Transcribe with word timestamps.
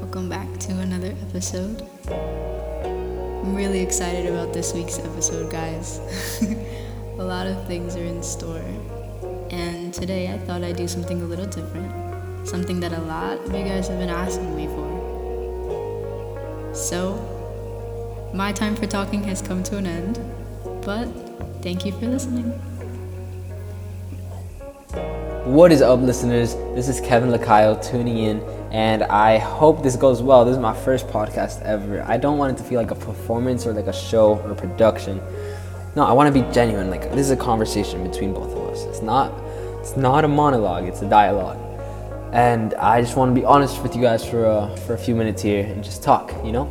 Welcome 0.00 0.28
back 0.28 0.58
to 0.58 0.72
another 0.80 1.14
episode. 1.28 1.86
I'm 2.10 3.54
really 3.54 3.80
excited 3.80 4.26
about 4.26 4.52
this 4.52 4.74
week's 4.74 4.98
episode, 4.98 5.48
guys. 5.48 6.00
a 7.18 7.22
lot 7.22 7.46
of 7.46 7.64
things 7.68 7.94
are 7.94 8.02
in 8.02 8.24
store, 8.24 8.64
and 9.50 9.94
today 9.94 10.32
I 10.32 10.38
thought 10.38 10.64
I'd 10.64 10.76
do 10.76 10.88
something 10.88 11.22
a 11.22 11.24
little 11.24 11.46
different, 11.46 12.48
something 12.48 12.80
that 12.80 12.92
a 12.92 13.00
lot 13.02 13.38
of 13.38 13.54
you 13.54 13.64
guys 13.64 13.86
have 13.86 14.00
been 14.00 14.10
asking 14.10 14.56
me 14.56 14.66
for. 14.66 16.74
So, 16.74 17.22
my 18.34 18.50
time 18.50 18.74
for 18.74 18.88
talking 18.88 19.22
has 19.22 19.40
come 19.40 19.62
to 19.62 19.76
an 19.76 19.86
end, 19.86 20.18
but 20.84 21.06
thank 21.62 21.86
you 21.86 21.92
for 21.92 22.06
listening. 22.06 22.52
What 25.46 25.70
is 25.70 25.80
up, 25.80 26.00
listeners? 26.00 26.56
This 26.74 26.88
is 26.88 27.00
Keven 27.00 27.30
Lacayo 27.30 27.80
tuning 27.80 28.18
in, 28.18 28.40
and 28.72 29.04
I 29.04 29.38
hope 29.38 29.80
this 29.80 29.94
goes 29.94 30.20
well. 30.20 30.44
This 30.44 30.54
is 30.54 30.58
my 30.58 30.74
first 30.74 31.06
podcast 31.06 31.62
ever. 31.62 32.02
I 32.02 32.16
don't 32.16 32.36
want 32.36 32.52
it 32.58 32.60
to 32.60 32.68
feel 32.68 32.80
like 32.80 32.90
a 32.90 32.96
performance 32.96 33.64
or 33.64 33.72
like 33.72 33.86
a 33.86 33.92
show 33.92 34.40
or 34.40 34.56
production. 34.56 35.22
No, 35.94 36.04
I 36.04 36.10
want 36.10 36.34
to 36.34 36.42
be 36.42 36.52
genuine. 36.52 36.90
Like 36.90 37.02
this 37.12 37.20
is 37.20 37.30
a 37.30 37.36
conversation 37.36 38.02
between 38.02 38.34
both 38.34 38.50
of 38.56 38.70
us. 38.70 38.82
It's 38.86 39.02
not. 39.02 39.32
It's 39.78 39.96
not 39.96 40.24
a 40.24 40.28
monologue. 40.28 40.88
It's 40.88 41.02
a 41.02 41.08
dialogue, 41.08 41.60
and 42.32 42.74
I 42.74 43.00
just 43.00 43.16
want 43.16 43.32
to 43.32 43.40
be 43.40 43.46
honest 43.46 43.80
with 43.84 43.94
you 43.94 44.02
guys 44.02 44.28
for 44.28 44.46
uh, 44.46 44.74
for 44.74 44.94
a 44.94 44.98
few 44.98 45.14
minutes 45.14 45.42
here 45.42 45.64
and 45.64 45.84
just 45.84 46.02
talk. 46.02 46.34
You 46.44 46.50
know. 46.50 46.66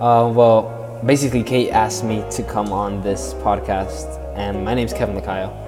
Uh, 0.00 0.32
well, 0.34 1.00
basically, 1.06 1.44
Kait 1.44 1.70
asked 1.70 2.02
me 2.02 2.24
to 2.32 2.42
come 2.42 2.72
on 2.72 3.02
this 3.02 3.34
podcast, 3.34 4.18
and 4.36 4.64
my 4.64 4.74
name's 4.74 4.92
Keven 4.92 5.14
Lacayo. 5.14 5.63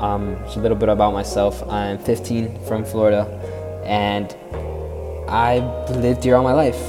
Um, 0.00 0.38
just 0.44 0.56
a 0.56 0.60
little 0.60 0.78
bit 0.78 0.88
about 0.88 1.12
myself. 1.12 1.62
I'm 1.68 1.98
15 1.98 2.64
from 2.64 2.86
Florida, 2.86 3.26
and 3.84 4.34
I've 5.28 5.90
lived 5.90 6.24
here 6.24 6.36
all 6.36 6.42
my 6.42 6.54
life. 6.54 6.80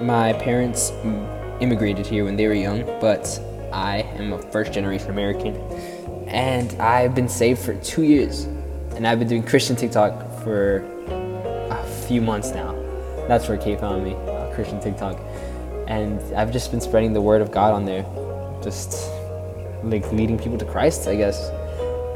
My 0.00 0.32
parents 0.32 0.90
immigrated 1.60 2.06
here 2.06 2.24
when 2.24 2.36
they 2.36 2.46
were 2.46 2.54
young, 2.54 2.86
but 3.02 3.38
I 3.70 3.98
am 4.16 4.32
a 4.32 4.40
first 4.50 4.72
generation 4.72 5.10
American, 5.10 5.56
and 6.26 6.72
I've 6.80 7.14
been 7.14 7.28
saved 7.28 7.60
for 7.60 7.74
two 7.74 8.02
years, 8.02 8.44
and 8.96 9.06
I've 9.06 9.18
been 9.18 9.28
doing 9.28 9.42
Christian 9.42 9.76
TikTok 9.76 10.42
for 10.42 10.78
a 11.70 11.84
few 12.08 12.22
months 12.22 12.52
now. 12.52 12.72
That's 13.28 13.46
where 13.46 13.58
Kait 13.58 13.78
found 13.78 14.04
me, 14.04 14.14
uh, 14.14 14.54
Christian 14.54 14.80
TikTok, 14.80 15.20
and 15.86 16.18
I've 16.34 16.50
just 16.50 16.70
been 16.70 16.80
spreading 16.80 17.12
the 17.12 17.20
word 17.20 17.42
of 17.42 17.50
God 17.50 17.74
on 17.74 17.84
there, 17.84 18.06
just 18.62 19.10
like 19.82 20.10
leading 20.12 20.38
people 20.38 20.56
to 20.56 20.64
Christ, 20.64 21.06
I 21.06 21.16
guess 21.16 21.50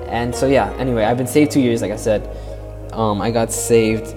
and 0.09 0.35
so 0.35 0.47
yeah 0.47 0.73
anyway 0.75 1.05
i've 1.05 1.19
been 1.19 1.27
saved 1.27 1.51
two 1.51 1.61
years 1.61 1.83
like 1.83 1.93
i 1.93 1.97
said. 1.97 2.29
Um, 2.93 3.21
i 3.21 3.31
got 3.31 3.53
saved 3.53 4.17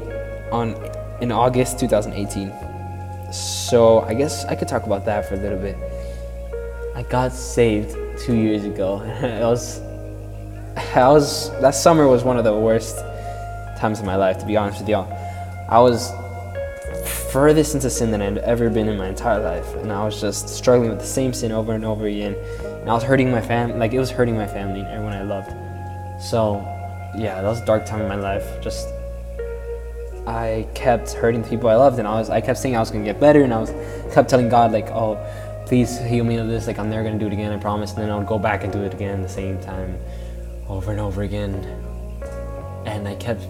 on 0.52 0.76
in 1.22 1.32
august 1.32 1.80
2018 1.80 3.34
so 3.34 4.02
i 4.02 4.14
guess 4.14 4.46
i 4.46 4.56
could 4.56 4.68
talk 4.68 4.86
about 4.86 5.06
that 5.06 5.28
for 5.28 5.36
a 5.36 5.38
little 5.38 5.60
bit. 5.60 5.78
I 6.96 7.04
got 7.04 7.32
saved 7.32 7.96
two 8.20 8.36
years 8.36 8.64
ago. 8.66 9.02
It 9.24 9.44
was 9.44 9.82
i 10.96 11.08
was 11.08 11.50
that 11.62 11.76
summer 11.76 12.08
was 12.08 12.24
one 12.24 12.38
of 12.38 12.44
the 12.44 12.58
worst 12.58 12.98
times 13.78 14.00
of 14.00 14.06
my 14.06 14.16
life 14.16 14.38
to 14.40 14.46
be 14.46 14.56
honest 14.58 14.80
with 14.80 14.90
y'all. 14.90 15.12
I 15.70 15.80
was 15.80 16.12
furthest 17.32 17.76
into 17.76 17.90
sin 17.90 18.12
than 18.12 18.22
i'd 18.22 18.38
ever 18.40 18.70
been 18.70 18.88
in 18.88 18.98
my 18.98 19.08
entire 19.08 19.42
life. 19.42 19.74
And 19.76 19.92
i 19.92 20.04
was 20.04 20.20
just 20.20 20.50
struggling 20.50 20.90
with 20.90 21.00
the 21.00 21.06
same 21.06 21.34
sin 21.34 21.52
over 21.52 21.74
and 21.74 21.86
over 21.86 22.06
again. 22.06 22.36
And 22.64 22.90
i 22.90 22.94
was 22.94 23.04
hurting 23.04 23.32
my 23.32 23.42
fam 23.42 23.80
like 23.80 23.94
it 23.94 24.00
was 24.00 24.12
hurting 24.12 24.36
my 24.36 24.48
family 24.48 24.82
and 24.82 24.90
everyone 24.90 25.14
i 25.14 25.24
loved 25.24 25.52
so, 26.22 26.62
yeah, 27.18 27.42
that 27.42 27.48
was 27.48 27.62
a 27.62 27.66
dark 27.66 27.86
time 27.86 28.02
in 28.02 28.08
my 28.08 28.16
life. 28.16 28.62
Just, 28.62 28.88
I 30.28 30.68
kept 30.76 31.14
hurting 31.14 31.42
the 31.42 31.50
people 31.50 31.70
I 31.70 31.76
loved, 31.76 32.00
and 32.00 32.08
I 32.08 32.20
was, 32.20 32.30
I 32.30 32.40
kept 32.42 32.60
saying 32.60 32.76
I 32.76 32.80
was 32.80 32.92
gonna 32.92 33.04
get 33.04 33.20
better, 33.20 33.44
and 33.44 33.54
I 33.54 33.60
was, 33.60 33.72
kept 34.14 34.30
telling 34.30 34.50
God 34.50 34.72
like, 34.72 34.90
oh, 34.92 35.18
please 35.66 36.00
heal 36.00 36.26
me 36.26 36.36
of 36.36 36.48
this. 36.48 36.68
Like 36.68 36.78
I'm 36.78 36.90
never 36.90 37.04
gonna 37.04 37.18
do 37.18 37.28
it 37.28 37.34
again. 37.34 37.52
I 37.52 37.58
promise. 37.58 37.94
And 37.94 38.04
then 38.04 38.10
I 38.10 38.18
would 38.18 38.28
go 38.28 38.38
back 38.38 38.66
and 38.66 38.74
do 38.74 38.84
it 38.84 38.94
again 38.94 39.22
the 39.22 39.30
same 39.30 39.58
time, 39.62 39.98
over 40.68 40.92
and 40.92 41.00
over 41.00 41.22
again. 41.24 41.54
And 42.86 43.08
I 43.08 43.16
kept 43.16 43.42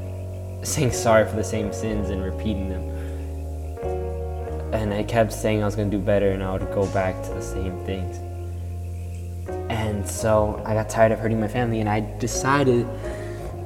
saying 0.61 0.91
sorry 0.91 1.27
for 1.27 1.35
the 1.35 1.43
same 1.43 1.73
sins 1.73 2.09
and 2.09 2.23
repeating 2.23 2.69
them. 2.69 2.89
And 4.73 4.93
I 4.93 5.03
kept 5.03 5.33
saying 5.33 5.63
I 5.63 5.65
was 5.65 5.75
gonna 5.75 5.89
do 5.89 5.99
better, 5.99 6.29
and 6.29 6.43
I 6.43 6.53
would 6.53 6.71
go 6.71 6.85
back 6.93 7.21
to 7.23 7.29
the 7.33 7.41
same 7.41 7.83
things. 7.85 8.17
And 9.91 10.07
so 10.07 10.63
I 10.66 10.74
got 10.74 10.90
tired 10.90 11.12
of 11.12 11.19
hurting 11.19 11.41
my 11.41 11.50
family 11.50 11.81
and 11.81 11.90
I 11.90 12.00
decided 12.18 12.88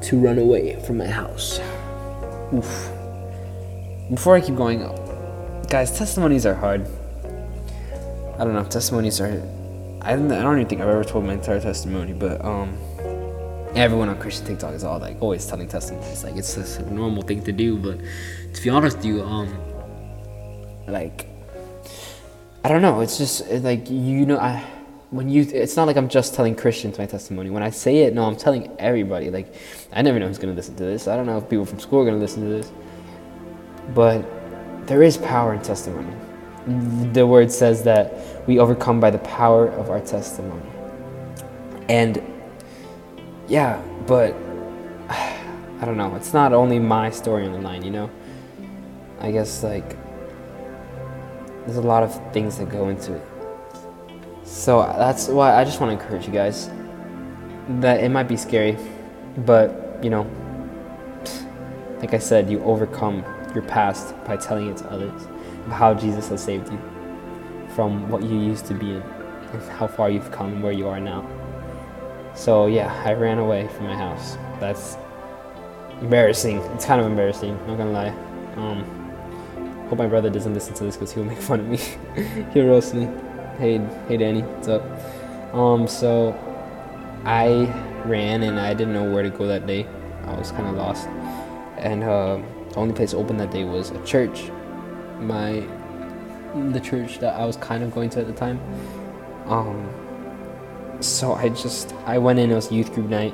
to 0.01 0.19
run 0.19 0.39
away 0.39 0.75
from 0.83 0.97
my 0.97 1.05
house. 1.05 1.59
Oof. 2.51 2.89
Before 4.09 4.35
I 4.35 4.41
keep 4.41 4.55
going, 4.55 4.79
guys, 5.69 5.95
testimonies 5.95 6.47
are 6.47 6.55
hard. 6.55 6.87
I 8.39 8.43
don't 8.43 8.53
know, 8.53 8.63
testimonies 8.63 9.21
are. 9.21 9.27
I 10.01 10.15
don't, 10.15 10.31
even 10.31 10.65
think 10.67 10.81
I've 10.81 10.89
ever 10.89 11.03
told 11.03 11.25
my 11.25 11.33
entire 11.33 11.59
testimony, 11.61 12.13
but 12.13 12.43
um, 12.43 12.75
everyone 13.75 14.09
on 14.09 14.19
Christian 14.19 14.47
TikTok 14.47 14.73
is 14.73 14.83
all 14.83 14.99
like 14.99 15.21
always 15.21 15.45
telling 15.45 15.67
testimonies. 15.67 16.23
Like 16.23 16.37
it's 16.37 16.55
just 16.55 16.79
a 16.79 16.91
normal 16.91 17.21
thing 17.21 17.43
to 17.43 17.51
do, 17.51 17.77
but 17.77 17.99
to 18.53 18.61
be 18.63 18.69
honest 18.69 18.97
with 18.97 19.05
you, 19.05 19.21
um, 19.21 19.55
like 20.87 21.27
I 22.63 22.69
don't 22.69 22.81
know, 22.81 23.01
it's 23.01 23.19
just 23.19 23.47
like 23.49 23.89
you 23.91 24.25
know 24.25 24.37
I 24.37 24.63
when 25.11 25.29
you 25.29 25.43
it's 25.43 25.75
not 25.75 25.85
like 25.85 25.97
i'm 25.97 26.09
just 26.09 26.33
telling 26.33 26.55
christians 26.55 26.97
my 26.97 27.05
testimony. 27.05 27.49
When 27.49 27.63
i 27.63 27.69
say 27.69 28.03
it 28.03 28.13
no 28.13 28.25
i'm 28.25 28.35
telling 28.35 28.75
everybody. 28.79 29.29
Like 29.29 29.53
i 29.93 30.01
never 30.01 30.19
know 30.19 30.27
who's 30.27 30.37
going 30.37 30.53
to 30.53 30.55
listen 30.55 30.75
to 30.75 30.83
this. 30.83 31.07
I 31.07 31.15
don't 31.15 31.25
know 31.25 31.37
if 31.37 31.49
people 31.49 31.65
from 31.65 31.79
school 31.79 32.01
are 32.01 32.05
going 32.05 32.15
to 32.15 32.19
listen 32.19 32.43
to 32.43 32.49
this. 32.49 32.71
But 33.93 34.25
there 34.87 35.03
is 35.03 35.17
power 35.17 35.53
in 35.53 35.61
testimony. 35.61 36.13
The 37.13 37.25
word 37.25 37.51
says 37.51 37.83
that 37.83 38.47
we 38.47 38.57
overcome 38.59 38.99
by 38.99 39.11
the 39.11 39.19
power 39.19 39.67
of 39.67 39.89
our 39.89 40.01
testimony. 40.01 40.69
And 41.87 42.21
yeah 43.47 43.79
but 44.07 44.33
i 45.09 45.85
don't 45.85 45.97
know. 45.97 46.15
It's 46.15 46.33
not 46.33 46.51
only 46.51 46.79
my 46.79 47.11
story 47.11 47.45
on 47.45 47.53
the 47.53 47.61
line 47.61 47.83
you 47.83 47.91
know? 47.91 48.09
I 49.19 49.31
guess 49.31 49.63
like 49.63 49.97
there's 51.65 51.77
a 51.77 51.81
lot 51.81 52.03
of 52.03 52.33
things 52.33 52.57
that 52.57 52.69
go 52.69 52.89
into 52.89 53.13
it 53.15 53.34
so 54.45 54.81
that's 54.97 55.27
why 55.27 55.59
I 55.59 55.65
just 55.65 55.81
want 55.81 55.89
to 55.89 56.01
encourage 56.01 56.27
you 56.27 56.31
guys 56.33 56.69
that 57.81 58.03
it 58.03 58.09
might 58.09 58.27
be 58.27 58.37
scary, 58.37 58.77
but 59.37 59.99
you 60.03 60.09
know, 60.09 60.29
like 61.99 62.13
I 62.13 62.19
said, 62.19 62.49
you 62.49 62.61
overcome 62.63 63.25
your 63.55 63.63
past 63.63 64.13
by 64.25 64.37
telling 64.37 64.69
it 64.69 64.77
to 64.77 64.91
others 64.91 65.27
how 65.71 65.95
Jesus 65.95 66.29
has 66.29 66.43
saved 66.43 66.71
you 66.71 66.79
from 67.73 68.07
what 68.09 68.21
you 68.21 68.39
used 68.39 68.67
to 68.67 68.75
be 68.75 68.91
in 68.91 69.01
and 69.01 69.61
how 69.71 69.87
far 69.87 70.11
you've 70.11 70.31
come 70.31 70.53
and 70.53 70.63
where 70.63 70.71
you 70.71 70.87
are 70.87 70.99
now. 70.99 71.27
So 72.35 72.67
yeah, 72.67 72.93
I 73.03 73.13
ran 73.13 73.39
away 73.39 73.67
from 73.69 73.87
my 73.87 73.95
house. 73.95 74.37
That's 74.59 74.97
embarrassing. 76.01 76.57
It's 76.57 76.85
kind 76.85 77.01
of 77.01 77.07
embarrassing. 77.07 77.57
Not 77.65 77.77
gonna 77.77 77.91
lie. 77.91 78.09
Um, 78.57 78.83
hope 79.89 79.97
my 79.97 80.07
brother 80.07 80.29
doesn't 80.29 80.53
listen 80.53 80.75
to 80.75 80.83
this 80.83 80.95
because 80.95 81.11
he'll 81.13 81.23
make 81.23 81.39
fun 81.39 81.61
of 81.61 81.67
me. 81.67 81.79
he'll 82.53 82.67
roast 82.67 82.93
me. 82.93 83.09
Hey, 83.57 83.77
hey, 84.09 84.17
Danny, 84.17 84.41
what's 84.41 84.67
up? 84.67 84.83
Um, 85.53 85.87
so 85.87 86.37
I 87.23 87.73
ran 88.03 88.43
and 88.43 88.59
I 88.59 88.73
didn't 88.73 88.93
know 88.93 89.09
where 89.09 89.23
to 89.23 89.29
go 89.29 89.47
that 89.47 89.65
day. 89.65 89.87
I 90.25 90.35
was 90.37 90.51
kind 90.51 90.67
of 90.67 90.75
lost, 90.75 91.07
and 91.77 92.03
uh, 92.03 92.41
the 92.71 92.75
only 92.75 92.93
place 92.93 93.13
open 93.13 93.37
that 93.37 93.51
day 93.51 93.63
was 93.63 93.91
a 93.91 94.03
church. 94.03 94.51
My 95.21 95.65
the 96.71 96.81
church 96.81 97.19
that 97.19 97.39
I 97.39 97.45
was 97.45 97.55
kind 97.55 97.81
of 97.81 97.93
going 97.93 98.09
to 98.09 98.19
at 98.19 98.27
the 98.27 98.33
time. 98.33 98.59
Um, 99.45 99.89
so 100.99 101.31
I 101.31 101.47
just 101.47 101.93
I 102.05 102.17
went 102.17 102.39
in. 102.39 102.51
It 102.51 102.55
was 102.55 102.73
youth 102.73 102.93
group 102.93 103.07
night, 103.07 103.33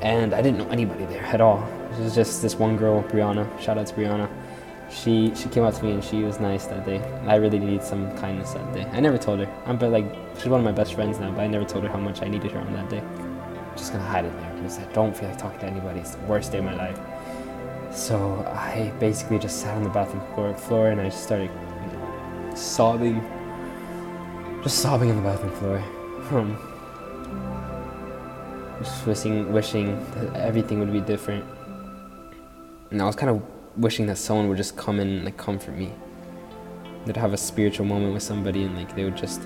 and 0.00 0.32
I 0.32 0.40
didn't 0.40 0.56
know 0.56 0.70
anybody 0.70 1.04
there 1.04 1.24
at 1.24 1.42
all. 1.42 1.62
It 1.92 1.98
was 1.98 2.14
just 2.14 2.40
this 2.40 2.54
one 2.54 2.78
girl, 2.78 3.02
Brianna. 3.02 3.46
Shout 3.60 3.76
out 3.76 3.88
to 3.88 3.94
Brianna 3.94 4.30
she 4.90 5.32
she 5.34 5.48
came 5.48 5.62
up 5.62 5.74
to 5.74 5.84
me 5.84 5.92
and 5.92 6.04
she 6.04 6.22
was 6.22 6.40
nice 6.40 6.66
that 6.66 6.84
day. 6.84 7.00
I 7.26 7.36
really 7.36 7.58
needed 7.58 7.82
some 7.82 8.10
kindness 8.18 8.52
that 8.54 8.74
day. 8.74 8.84
I 8.92 9.00
never 9.00 9.18
told 9.18 9.38
her. 9.40 9.62
I'm 9.66 9.78
but 9.78 9.90
like 9.90 10.06
she's 10.36 10.48
one 10.48 10.60
of 10.60 10.64
my 10.64 10.72
best 10.72 10.94
friends 10.94 11.18
now, 11.18 11.30
but 11.30 11.42
I 11.42 11.46
never 11.46 11.64
told 11.64 11.84
her 11.84 11.90
how 11.90 11.98
much 11.98 12.22
I 12.22 12.28
needed 12.28 12.50
her 12.52 12.60
on 12.60 12.72
that 12.72 12.88
day. 12.88 12.98
I'm 13.00 13.76
just 13.76 13.92
gonna 13.92 14.04
hide 14.04 14.24
it 14.24 14.32
there 14.40 14.52
because 14.54 14.78
I 14.78 14.84
don't 14.92 15.16
feel 15.16 15.28
like 15.28 15.38
talking 15.38 15.60
to 15.60 15.66
anybody. 15.66 16.00
It's 16.00 16.16
the 16.16 16.24
worst 16.26 16.52
day 16.52 16.58
of 16.58 16.64
my 16.64 16.74
life. 16.74 16.98
So 17.92 18.44
I 18.48 18.92
basically 18.98 19.38
just 19.38 19.60
sat 19.60 19.76
on 19.76 19.82
the 19.84 19.90
bathroom 19.90 20.56
floor, 20.56 20.90
and 20.90 21.00
I 21.00 21.04
just 21.04 21.22
started 21.22 21.50
sobbing, 22.54 23.20
just 24.62 24.78
sobbing 24.78 25.10
on 25.10 25.16
the 25.16 25.22
bathroom 25.22 25.52
floor. 25.56 25.82
Um, 26.30 26.56
just 28.80 29.06
wishing, 29.06 29.52
wishing 29.52 29.98
that 30.14 30.36
everything 30.36 30.78
would 30.78 30.92
be 30.92 31.00
different. 31.00 31.44
And 32.90 33.02
I 33.02 33.04
was 33.04 33.16
kind 33.16 33.30
of 33.30 33.42
wishing 33.76 34.06
that 34.06 34.18
someone 34.18 34.48
would 34.48 34.56
just 34.56 34.76
come 34.76 35.00
in 35.00 35.08
and 35.08 35.24
like 35.24 35.36
comfort 35.36 35.76
me. 35.76 35.92
That 37.06 37.16
have 37.16 37.32
a 37.32 37.36
spiritual 37.36 37.86
moment 37.86 38.12
with 38.12 38.22
somebody 38.22 38.64
and 38.64 38.76
like 38.76 38.94
they 38.94 39.04
would 39.04 39.16
just 39.16 39.40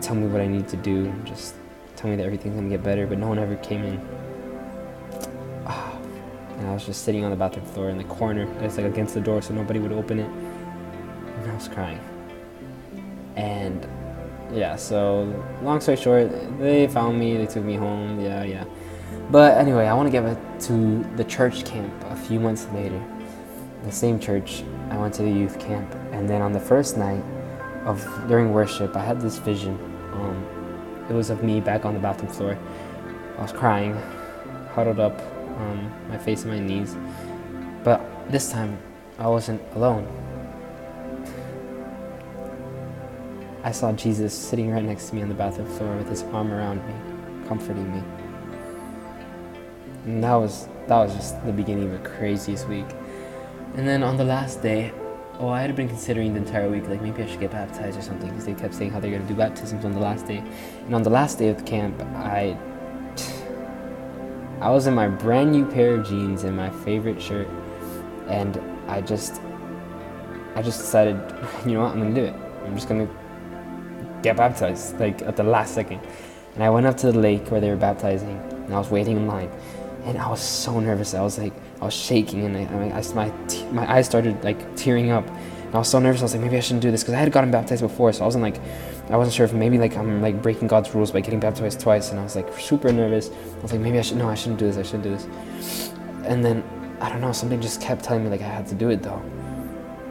tell 0.00 0.14
me 0.14 0.26
what 0.26 0.40
I 0.40 0.46
need 0.46 0.68
to 0.68 0.76
do, 0.76 1.12
just 1.24 1.54
tell 1.96 2.10
me 2.10 2.16
that 2.16 2.24
everything's 2.24 2.54
gonna 2.54 2.68
get 2.68 2.82
better. 2.82 3.06
But 3.06 3.18
no 3.18 3.28
one 3.28 3.38
ever 3.38 3.56
came 3.56 3.82
in. 3.82 4.00
Ah, 5.66 5.98
and 6.58 6.68
I 6.68 6.72
was 6.74 6.84
just 6.84 7.04
sitting 7.04 7.24
on 7.24 7.30
the 7.30 7.36
bathroom 7.36 7.64
floor 7.66 7.88
in 7.88 7.98
the 7.98 8.04
corner. 8.04 8.46
It's 8.62 8.76
like 8.76 8.86
against 8.86 9.14
the 9.14 9.20
door, 9.20 9.40
so 9.42 9.54
nobody 9.54 9.78
would 9.78 9.92
open 9.92 10.20
it. 10.20 10.30
And 10.30 11.50
I 11.50 11.54
was 11.54 11.68
crying. 11.68 12.00
And 13.36 13.86
yeah, 14.52 14.76
so 14.76 15.44
long 15.62 15.80
story 15.80 15.96
short, 15.96 16.58
they 16.58 16.86
found 16.88 17.18
me, 17.18 17.36
they 17.36 17.46
took 17.46 17.64
me 17.64 17.74
home. 17.74 18.20
Yeah, 18.20 18.44
yeah. 18.44 18.64
But 19.30 19.56
anyway, 19.58 19.86
I 19.86 19.94
want 19.94 20.06
to 20.06 20.10
get 20.12 20.24
back 20.24 20.60
to 20.60 21.02
the 21.16 21.24
church 21.24 21.64
camp 21.64 21.92
a 22.04 22.16
few 22.16 22.38
months 22.38 22.66
later. 22.72 23.02
The 23.86 23.92
same 23.92 24.18
church, 24.18 24.64
I 24.90 24.96
went 24.98 25.14
to 25.14 25.22
the 25.22 25.30
youth 25.30 25.60
camp, 25.60 25.94
and 26.10 26.28
then 26.28 26.42
on 26.42 26.50
the 26.50 26.58
first 26.58 26.96
night 26.96 27.22
of 27.84 28.04
during 28.26 28.52
worship, 28.52 28.96
I 28.96 29.04
had 29.04 29.20
this 29.20 29.38
vision. 29.38 29.78
Um, 30.12 31.06
it 31.08 31.12
was 31.12 31.30
of 31.30 31.44
me 31.44 31.60
back 31.60 31.84
on 31.84 31.94
the 31.94 32.00
bathroom 32.00 32.32
floor. 32.32 32.58
I 33.38 33.42
was 33.42 33.52
crying, 33.52 33.94
huddled 34.74 34.98
up, 34.98 35.20
um, 35.58 35.92
my 36.08 36.18
face 36.18 36.42
on 36.42 36.50
my 36.50 36.58
knees. 36.58 36.96
But 37.84 38.00
this 38.28 38.50
time, 38.50 38.76
I 39.20 39.28
wasn't 39.28 39.62
alone. 39.76 40.04
I 43.62 43.70
saw 43.70 43.92
Jesus 43.92 44.36
sitting 44.36 44.72
right 44.72 44.82
next 44.82 45.10
to 45.10 45.14
me 45.14 45.22
on 45.22 45.28
the 45.28 45.34
bathroom 45.34 45.68
floor 45.76 45.96
with 45.96 46.08
his 46.08 46.24
arm 46.24 46.52
around 46.52 46.84
me, 46.88 47.46
comforting 47.46 47.94
me. 47.94 48.02
And 50.06 50.24
that 50.24 50.34
was 50.34 50.66
that 50.88 50.96
was 50.96 51.14
just 51.14 51.46
the 51.46 51.52
beginning 51.52 51.84
of 51.84 52.02
the 52.02 52.08
craziest 52.08 52.66
week. 52.66 52.86
And 53.76 53.86
then 53.86 54.02
on 54.02 54.16
the 54.16 54.24
last 54.24 54.62
day, 54.62 54.90
oh, 55.38 55.48
I 55.50 55.60
had 55.60 55.76
been 55.76 55.86
considering 55.86 56.32
the 56.32 56.40
entire 56.40 56.70
week, 56.70 56.88
like 56.88 57.02
maybe 57.02 57.22
I 57.22 57.26
should 57.26 57.40
get 57.40 57.50
baptized 57.50 57.98
or 57.98 58.02
something, 58.02 58.30
because 58.30 58.46
they 58.46 58.54
kept 58.54 58.74
saying 58.74 58.90
how 58.90 59.00
they're 59.00 59.10
gonna 59.10 59.28
do 59.28 59.34
baptisms 59.34 59.84
on 59.84 59.92
the 59.92 60.00
last 60.00 60.26
day. 60.26 60.42
And 60.86 60.94
on 60.94 61.02
the 61.02 61.10
last 61.10 61.38
day 61.38 61.48
of 61.48 61.58
the 61.58 61.64
camp, 61.64 62.00
I 62.14 62.56
I 64.62 64.70
was 64.70 64.86
in 64.86 64.94
my 64.94 65.08
brand 65.08 65.52
new 65.52 65.66
pair 65.66 65.96
of 65.96 66.06
jeans 66.06 66.44
and 66.44 66.56
my 66.56 66.70
favorite 66.70 67.20
shirt, 67.20 67.48
and 68.28 68.58
I 68.88 69.02
just 69.02 69.42
I 70.54 70.62
just 70.62 70.80
decided, 70.80 71.16
you 71.66 71.72
know 71.72 71.82
what, 71.82 71.92
I'm 71.92 72.00
gonna 72.00 72.14
do 72.14 72.24
it. 72.24 72.34
I'm 72.64 72.74
just 72.74 72.88
gonna 72.88 73.08
get 74.22 74.38
baptized, 74.38 74.98
like 74.98 75.20
at 75.20 75.36
the 75.36 75.44
last 75.44 75.74
second. 75.74 76.00
And 76.54 76.64
I 76.64 76.70
went 76.70 76.86
up 76.86 76.96
to 76.98 77.12
the 77.12 77.18
lake 77.18 77.50
where 77.50 77.60
they 77.60 77.68
were 77.68 77.76
baptizing, 77.76 78.38
and 78.64 78.74
I 78.74 78.78
was 78.78 78.90
waiting 78.90 79.18
in 79.18 79.26
line, 79.26 79.50
and 80.04 80.16
I 80.16 80.30
was 80.30 80.40
so 80.40 80.80
nervous. 80.80 81.12
I 81.12 81.20
was 81.20 81.38
like, 81.38 81.52
I 81.80 81.84
was 81.84 81.94
shaking, 81.94 82.44
and 82.44 82.56
I, 82.56 82.62
I, 82.62 82.98
I 82.98 83.14
my 83.14 83.32
my 83.72 83.92
eyes 83.92 84.06
started 84.06 84.42
like 84.42 84.76
tearing 84.76 85.10
up. 85.10 85.26
And 85.28 85.74
I 85.74 85.78
was 85.78 85.88
so 85.88 85.98
nervous. 85.98 86.22
I 86.22 86.24
was 86.24 86.34
like, 86.34 86.42
maybe 86.42 86.56
I 86.56 86.60
shouldn't 86.60 86.82
do 86.82 86.90
this 86.90 87.02
because 87.02 87.14
I 87.14 87.18
had 87.18 87.32
gotten 87.32 87.50
baptized 87.50 87.82
before, 87.82 88.12
so 88.12 88.22
I 88.22 88.24
wasn't 88.26 88.42
like, 88.42 88.60
I 89.10 89.16
wasn't 89.16 89.34
sure 89.34 89.44
if 89.44 89.52
maybe 89.52 89.78
like 89.78 89.96
I'm 89.96 90.22
like 90.22 90.40
breaking 90.40 90.68
God's 90.68 90.94
rules 90.94 91.10
by 91.10 91.20
getting 91.20 91.40
baptized 91.40 91.80
twice, 91.80 92.10
and 92.10 92.20
I 92.20 92.22
was 92.22 92.36
like 92.36 92.52
super 92.58 92.92
nervous. 92.92 93.30
I 93.30 93.62
was 93.62 93.72
like, 93.72 93.80
maybe 93.80 93.98
I 93.98 94.02
should 94.02 94.16
no, 94.16 94.28
I 94.28 94.34
shouldn't 94.34 94.58
do 94.58 94.66
this. 94.66 94.76
I 94.76 94.82
shouldn't 94.82 95.04
do 95.04 95.10
this. 95.10 95.92
And 96.24 96.44
then 96.44 96.64
I 97.00 97.08
don't 97.08 97.20
know, 97.20 97.32
something 97.32 97.60
just 97.60 97.80
kept 97.80 98.04
telling 98.04 98.24
me 98.24 98.30
like 98.30 98.40
I 98.40 98.48
had 98.48 98.66
to 98.68 98.74
do 98.74 98.90
it 98.90 99.02
though. 99.02 99.22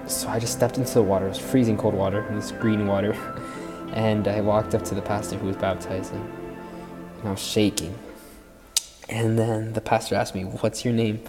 So 0.07 0.27
I 0.27 0.39
just 0.39 0.53
stepped 0.53 0.77
into 0.77 0.93
the 0.93 1.01
water. 1.01 1.25
It 1.25 1.29
was 1.29 1.39
freezing 1.39 1.77
cold 1.77 1.95
water, 1.95 2.19
and 2.19 2.37
this 2.37 2.51
green 2.51 2.85
water. 2.85 3.13
and 3.93 4.27
I 4.27 4.41
walked 4.41 4.75
up 4.75 4.83
to 4.85 4.95
the 4.95 5.01
pastor 5.01 5.37
who 5.37 5.47
was 5.47 5.55
baptizing, 5.55 6.21
and 7.19 7.27
I 7.27 7.31
was 7.31 7.41
shaking. 7.41 7.97
And 9.07 9.39
then 9.39 9.73
the 9.73 9.81
pastor 9.81 10.15
asked 10.15 10.35
me, 10.35 10.43
"What's 10.43 10.85
your 10.85 10.93
name?" 10.93 11.21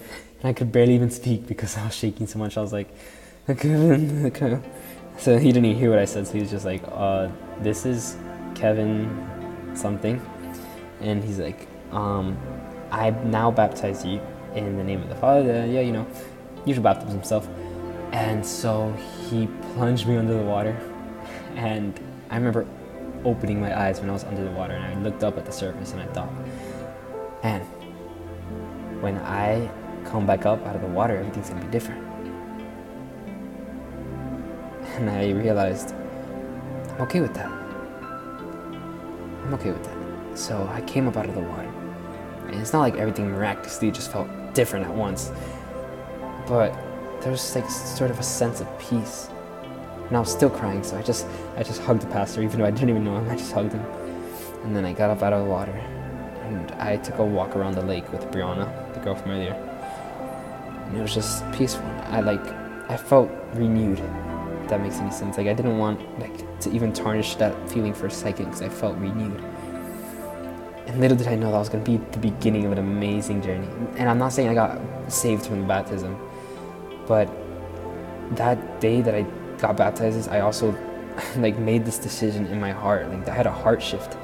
I 0.43 0.53
could 0.53 0.71
barely 0.71 0.93
even 0.93 1.09
speak 1.09 1.47
because 1.47 1.77
I 1.77 1.85
was 1.85 1.95
shaking 1.95 2.27
so 2.27 2.39
much. 2.39 2.57
I 2.57 2.61
was 2.61 2.73
like, 2.73 2.89
"Keven." 3.47 4.31
Keven. 4.31 4.63
So 5.17 5.37
he 5.37 5.51
didn't 5.51 5.65
even 5.65 5.79
hear 5.79 5.89
what 5.89 5.99
I 5.99 6.05
said. 6.05 6.27
So 6.27 6.33
he 6.33 6.41
was 6.41 6.51
just 6.51 6.65
like, 6.65 6.83
uh, 6.91 7.29
"This 7.61 7.85
is 7.85 8.17
Keven, 8.53 9.09
something," 9.73 10.21
and 11.01 11.23
he's 11.23 11.39
like, 11.39 11.67
um, 11.91 12.37
"I 12.91 13.09
now 13.09 13.49
baptize 13.49 14.05
you 14.05 14.21
in 14.53 14.77
the 14.77 14.83
name 14.83 15.01
of 15.01 15.09
the 15.09 15.15
Father." 15.15 15.65
Yeah, 15.65 15.81
you 15.81 15.91
know, 15.91 16.05
usual 16.65 16.83
baptism 16.83 17.15
himself. 17.15 17.47
And 18.11 18.45
so 18.45 18.93
he 19.29 19.47
plunged 19.73 20.07
me 20.07 20.17
under 20.17 20.33
the 20.33 20.43
water, 20.43 20.77
and 21.55 21.99
I 22.29 22.37
remember 22.37 22.65
opening 23.25 23.59
my 23.59 23.77
eyes 23.77 23.99
when 23.99 24.09
I 24.09 24.13
was 24.13 24.23
under 24.23 24.43
the 24.43 24.51
water 24.51 24.73
and 24.73 24.85
I 24.85 25.01
looked 25.01 25.23
up 25.23 25.37
at 25.37 25.45
the 25.45 25.51
surface 25.51 25.91
and 25.91 26.01
I 26.01 26.05
thought, 26.05 26.31
man, 27.43 27.61
when 29.01 29.17
I 29.17 29.69
come 30.09 30.25
back 30.25 30.45
up 30.45 30.65
out 30.65 30.75
of 30.75 30.81
the 30.81 30.87
water, 30.87 31.17
everything's 31.17 31.49
gonna 31.49 31.63
be 31.63 31.71
different. 31.71 32.03
And 34.97 35.09
I 35.11 35.29
realized 35.29 35.93
I'm 36.95 37.01
okay 37.01 37.19
with 37.19 37.33
that. 37.35 37.51
I'm 39.45 39.53
okay 39.53 39.71
with 39.71 39.83
that. 39.83 40.37
So 40.37 40.67
I 40.73 40.81
came 40.81 41.07
up 41.07 41.17
out 41.17 41.29
of 41.29 41.35
the 41.35 41.41
water. 41.41 41.71
And 42.47 42.55
it's 42.55 42.73
not 42.73 42.79
like 42.79 42.95
everything 42.95 43.29
miraculously 43.29 43.91
just 43.91 44.11
felt 44.11 44.27
different 44.55 44.85
at 44.87 44.95
once. 44.95 45.31
But 46.47 46.73
there 47.21 47.31
was 47.31 47.55
like 47.55 47.69
sort 47.69 48.09
of 48.09 48.19
a 48.19 48.23
sense 48.23 48.59
of 48.59 48.79
peace 48.79 49.29
and 50.07 50.15
I 50.15 50.19
was 50.19 50.31
still 50.31 50.49
crying, 50.49 50.83
so 50.83 50.97
I 50.97 51.01
just 51.01 51.27
I 51.57 51.63
just 51.63 51.81
hugged 51.81 52.01
the 52.01 52.07
pastor, 52.07 52.41
even 52.41 52.59
though 52.59 52.65
I 52.65 52.71
didn't 52.71 52.89
even 52.89 53.03
know 53.03 53.17
him. 53.17 53.29
I 53.29 53.35
just 53.35 53.51
hugged 53.51 53.73
him, 53.73 53.85
and 54.63 54.75
then 54.75 54.85
I 54.85 54.93
got 54.93 55.09
up 55.09 55.21
out 55.21 55.33
of 55.33 55.43
the 55.43 55.49
water, 55.49 55.73
and 56.43 56.71
I 56.73 56.97
took 56.97 57.17
a 57.19 57.25
walk 57.25 57.55
around 57.55 57.75
the 57.75 57.81
lake 57.81 58.09
with 58.11 58.21
Brianna, 58.31 58.93
the 58.93 59.01
girl 59.01 59.15
from 59.15 59.31
earlier, 59.31 59.53
it 60.95 61.01
was 61.01 61.13
just 61.13 61.49
peaceful. 61.51 61.85
I 62.05 62.21
like 62.21 62.45
I 62.89 62.97
felt 62.97 63.29
renewed. 63.53 63.97
That 64.69 64.81
makes 64.81 64.97
any 64.97 65.11
sense. 65.11 65.37
Like 65.37 65.47
I 65.47 65.53
didn't 65.53 65.77
want 65.77 65.99
like 66.19 66.59
to 66.61 66.71
even 66.71 66.93
tarnish 66.93 67.35
that 67.35 67.69
feeling 67.69 67.93
for 67.93 68.07
a 68.07 68.11
second 68.11 68.45
because 68.45 68.61
I 68.61 68.69
felt 68.69 68.97
renewed. 68.97 69.41
And 70.87 71.01
little 71.01 71.17
did 71.17 71.27
I 71.27 71.35
know 71.35 71.51
that 71.51 71.57
was 71.57 71.69
going 71.69 71.83
to 71.83 71.91
be 71.91 71.97
the 72.11 72.19
beginning 72.19 72.65
of 72.65 72.71
an 72.71 72.77
amazing 72.77 73.41
journey. 73.41 73.67
And 73.97 74.09
I'm 74.09 74.17
not 74.17 74.31
saying 74.31 74.47
I 74.47 74.53
got 74.53 74.79
saved 75.11 75.45
from 75.45 75.67
baptism, 75.67 76.17
but 77.07 77.29
that 78.31 78.79
day 78.79 79.01
that 79.01 79.13
I 79.13 79.23
got 79.57 79.75
baptized, 79.75 80.29
I 80.29 80.39
also 80.39 80.73
like 81.37 81.57
made 81.57 81.85
this 81.85 81.97
decision 81.97 82.45
in 82.47 82.59
my 82.59 82.71
heart. 82.71 83.09
Like 83.09 83.27
I 83.27 83.33
had 83.33 83.47
a 83.47 83.51
heart 83.51 83.81
shift 83.81 84.17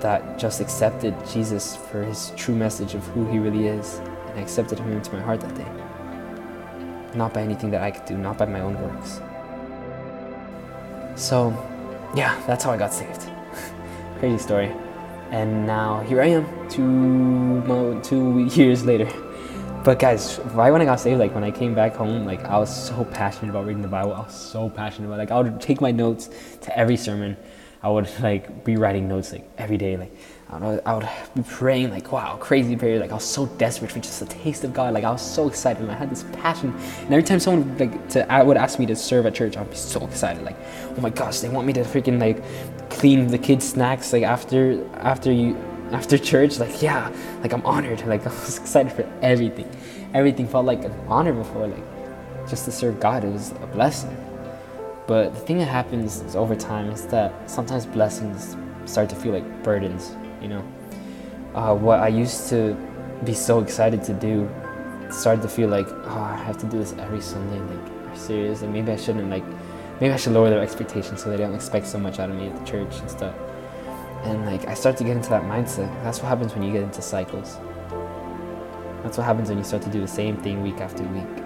that 0.00 0.38
just 0.38 0.60
accepted 0.60 1.14
Jesus 1.28 1.76
for 1.76 2.02
his 2.02 2.32
true 2.36 2.54
message 2.54 2.94
of 2.94 3.04
who 3.08 3.26
he 3.30 3.38
really 3.38 3.66
is. 3.66 4.00
And 4.32 4.40
I 4.40 4.42
accepted 4.42 4.78
him 4.78 4.92
into 4.92 5.12
my 5.12 5.20
heart 5.20 5.40
that 5.42 5.54
day. 5.54 5.66
Not 7.14 7.34
by 7.34 7.42
anything 7.42 7.70
that 7.70 7.82
I 7.82 7.90
could 7.90 8.06
do, 8.06 8.16
not 8.16 8.38
by 8.38 8.46
my 8.46 8.60
own 8.60 8.80
works. 8.80 9.20
So, 11.14 11.50
yeah, 12.16 12.42
that's 12.46 12.64
how 12.64 12.70
I 12.70 12.78
got 12.78 12.94
saved. 12.94 13.28
Crazy 14.18 14.38
story. 14.38 14.72
And 15.30 15.66
now 15.66 16.00
here 16.00 16.22
I 16.22 16.26
am, 16.26 16.68
two, 16.70 18.00
two 18.02 18.46
years 18.58 18.86
later. 18.86 19.10
But 19.84 19.98
guys, 19.98 20.38
right 20.54 20.70
when 20.70 20.80
I 20.80 20.84
got 20.84 21.00
saved, 21.00 21.18
like 21.18 21.34
when 21.34 21.44
I 21.44 21.50
came 21.50 21.74
back 21.74 21.94
home, 21.94 22.24
like 22.24 22.44
I 22.44 22.56
was 22.56 22.74
so 22.74 23.04
passionate 23.04 23.50
about 23.50 23.66
reading 23.66 23.82
the 23.82 23.88
Bible. 23.88 24.14
I 24.14 24.20
was 24.20 24.34
so 24.34 24.70
passionate 24.70 25.08
about 25.08 25.18
like 25.18 25.30
I 25.30 25.40
would 25.40 25.60
take 25.60 25.80
my 25.80 25.90
notes 25.90 26.30
to 26.62 26.78
every 26.78 26.96
sermon. 26.96 27.36
I 27.82 27.88
would 27.88 28.08
like 28.20 28.64
be 28.64 28.76
writing 28.76 29.08
notes 29.08 29.32
like 29.32 29.50
every 29.58 29.76
day. 29.76 29.96
Like 29.96 30.14
I 30.52 30.58
would, 30.58 30.82
I 30.84 30.94
would 30.94 31.08
be 31.34 31.42
praying 31.42 31.90
like 31.90 32.12
wow, 32.12 32.36
crazy 32.36 32.76
prayer. 32.76 32.98
Like 32.98 33.10
I 33.10 33.14
was 33.14 33.24
so 33.24 33.46
desperate 33.46 33.90
for 33.90 34.00
just 34.00 34.20
a 34.20 34.26
taste 34.26 34.64
of 34.64 34.74
God. 34.74 34.92
Like 34.92 35.04
I 35.04 35.10
was 35.10 35.22
so 35.22 35.48
excited 35.48 35.82
and 35.82 35.90
I 35.90 35.94
had 35.94 36.10
this 36.10 36.24
passion. 36.34 36.74
And 37.00 37.06
every 37.06 37.22
time 37.22 37.40
someone 37.40 37.78
like 37.78 38.08
to 38.10 38.30
I 38.30 38.42
would 38.42 38.58
ask 38.58 38.78
me 38.78 38.84
to 38.86 38.96
serve 38.96 39.24
at 39.24 39.34
church, 39.34 39.56
I'd 39.56 39.70
be 39.70 39.76
so 39.76 40.06
excited. 40.06 40.44
Like 40.44 40.56
oh 40.96 41.00
my 41.00 41.10
gosh, 41.10 41.40
they 41.40 41.48
want 41.48 41.66
me 41.66 41.72
to 41.74 41.80
freaking 41.80 42.20
like 42.20 42.42
clean 42.90 43.28
the 43.28 43.38
kids' 43.38 43.66
snacks 43.68 44.12
like 44.12 44.24
after 44.24 44.86
after 44.96 45.32
you 45.32 45.56
after 45.90 46.18
church, 46.18 46.58
like 46.58 46.82
yeah, 46.82 47.10
like 47.40 47.52
I'm 47.52 47.64
honored. 47.64 48.02
Like 48.06 48.26
I 48.26 48.30
was 48.30 48.58
excited 48.58 48.92
for 48.92 49.10
everything. 49.22 49.70
Everything 50.12 50.46
felt 50.46 50.66
like 50.66 50.84
an 50.84 50.92
honor 51.08 51.32
before, 51.32 51.66
like 51.66 51.84
just 52.48 52.66
to 52.66 52.72
serve 52.72 53.00
God. 53.00 53.24
It 53.24 53.32
was 53.32 53.52
a 53.62 53.66
blessing. 53.68 54.14
But 55.06 55.34
the 55.34 55.40
thing 55.40 55.58
that 55.58 55.66
happens 55.66 56.20
is 56.20 56.36
over 56.36 56.54
time 56.54 56.90
is 56.90 57.06
that 57.06 57.50
sometimes 57.50 57.86
blessings 57.86 58.56
start 58.84 59.08
to 59.10 59.16
feel 59.16 59.32
like 59.32 59.62
burdens. 59.62 60.14
You 60.42 60.48
know, 60.48 60.72
uh, 61.54 61.74
what 61.74 62.00
I 62.00 62.08
used 62.08 62.48
to 62.50 62.76
be 63.24 63.34
so 63.34 63.60
excited 63.60 64.02
to 64.04 64.12
do 64.12 64.50
started 65.10 65.42
to 65.42 65.48
feel 65.48 65.68
like, 65.68 65.86
oh, 65.88 66.28
I 66.30 66.36
have 66.36 66.58
to 66.58 66.66
do 66.66 66.78
this 66.78 66.92
every 66.98 67.20
Sunday. 67.20 67.60
Like, 67.60 67.90
are 67.90 68.12
you 68.12 68.18
serious? 68.18 68.62
And 68.62 68.72
maybe 68.72 68.90
I 68.90 68.96
shouldn't. 68.96 69.30
Like, 69.30 69.44
maybe 70.00 70.12
I 70.12 70.16
should 70.16 70.32
lower 70.32 70.50
their 70.50 70.62
expectations 70.62 71.22
so 71.22 71.30
they 71.30 71.36
don't 71.36 71.54
expect 71.54 71.86
so 71.86 71.98
much 71.98 72.18
out 72.18 72.28
of 72.28 72.36
me 72.36 72.48
at 72.48 72.58
the 72.58 72.64
church 72.70 72.98
and 72.98 73.10
stuff. 73.10 73.34
And 74.24 74.46
like 74.46 74.66
I 74.68 74.74
start 74.74 74.96
to 74.98 75.04
get 75.04 75.16
into 75.16 75.30
that 75.30 75.42
mindset. 75.42 75.88
That's 76.04 76.20
what 76.20 76.28
happens 76.28 76.54
when 76.54 76.62
you 76.62 76.72
get 76.72 76.82
into 76.82 77.02
cycles. 77.02 77.58
That's 79.02 79.18
what 79.18 79.24
happens 79.24 79.48
when 79.48 79.58
you 79.58 79.64
start 79.64 79.82
to 79.82 79.90
do 79.90 80.00
the 80.00 80.08
same 80.08 80.36
thing 80.36 80.62
week 80.62 80.80
after 80.80 81.02
week. 81.02 81.44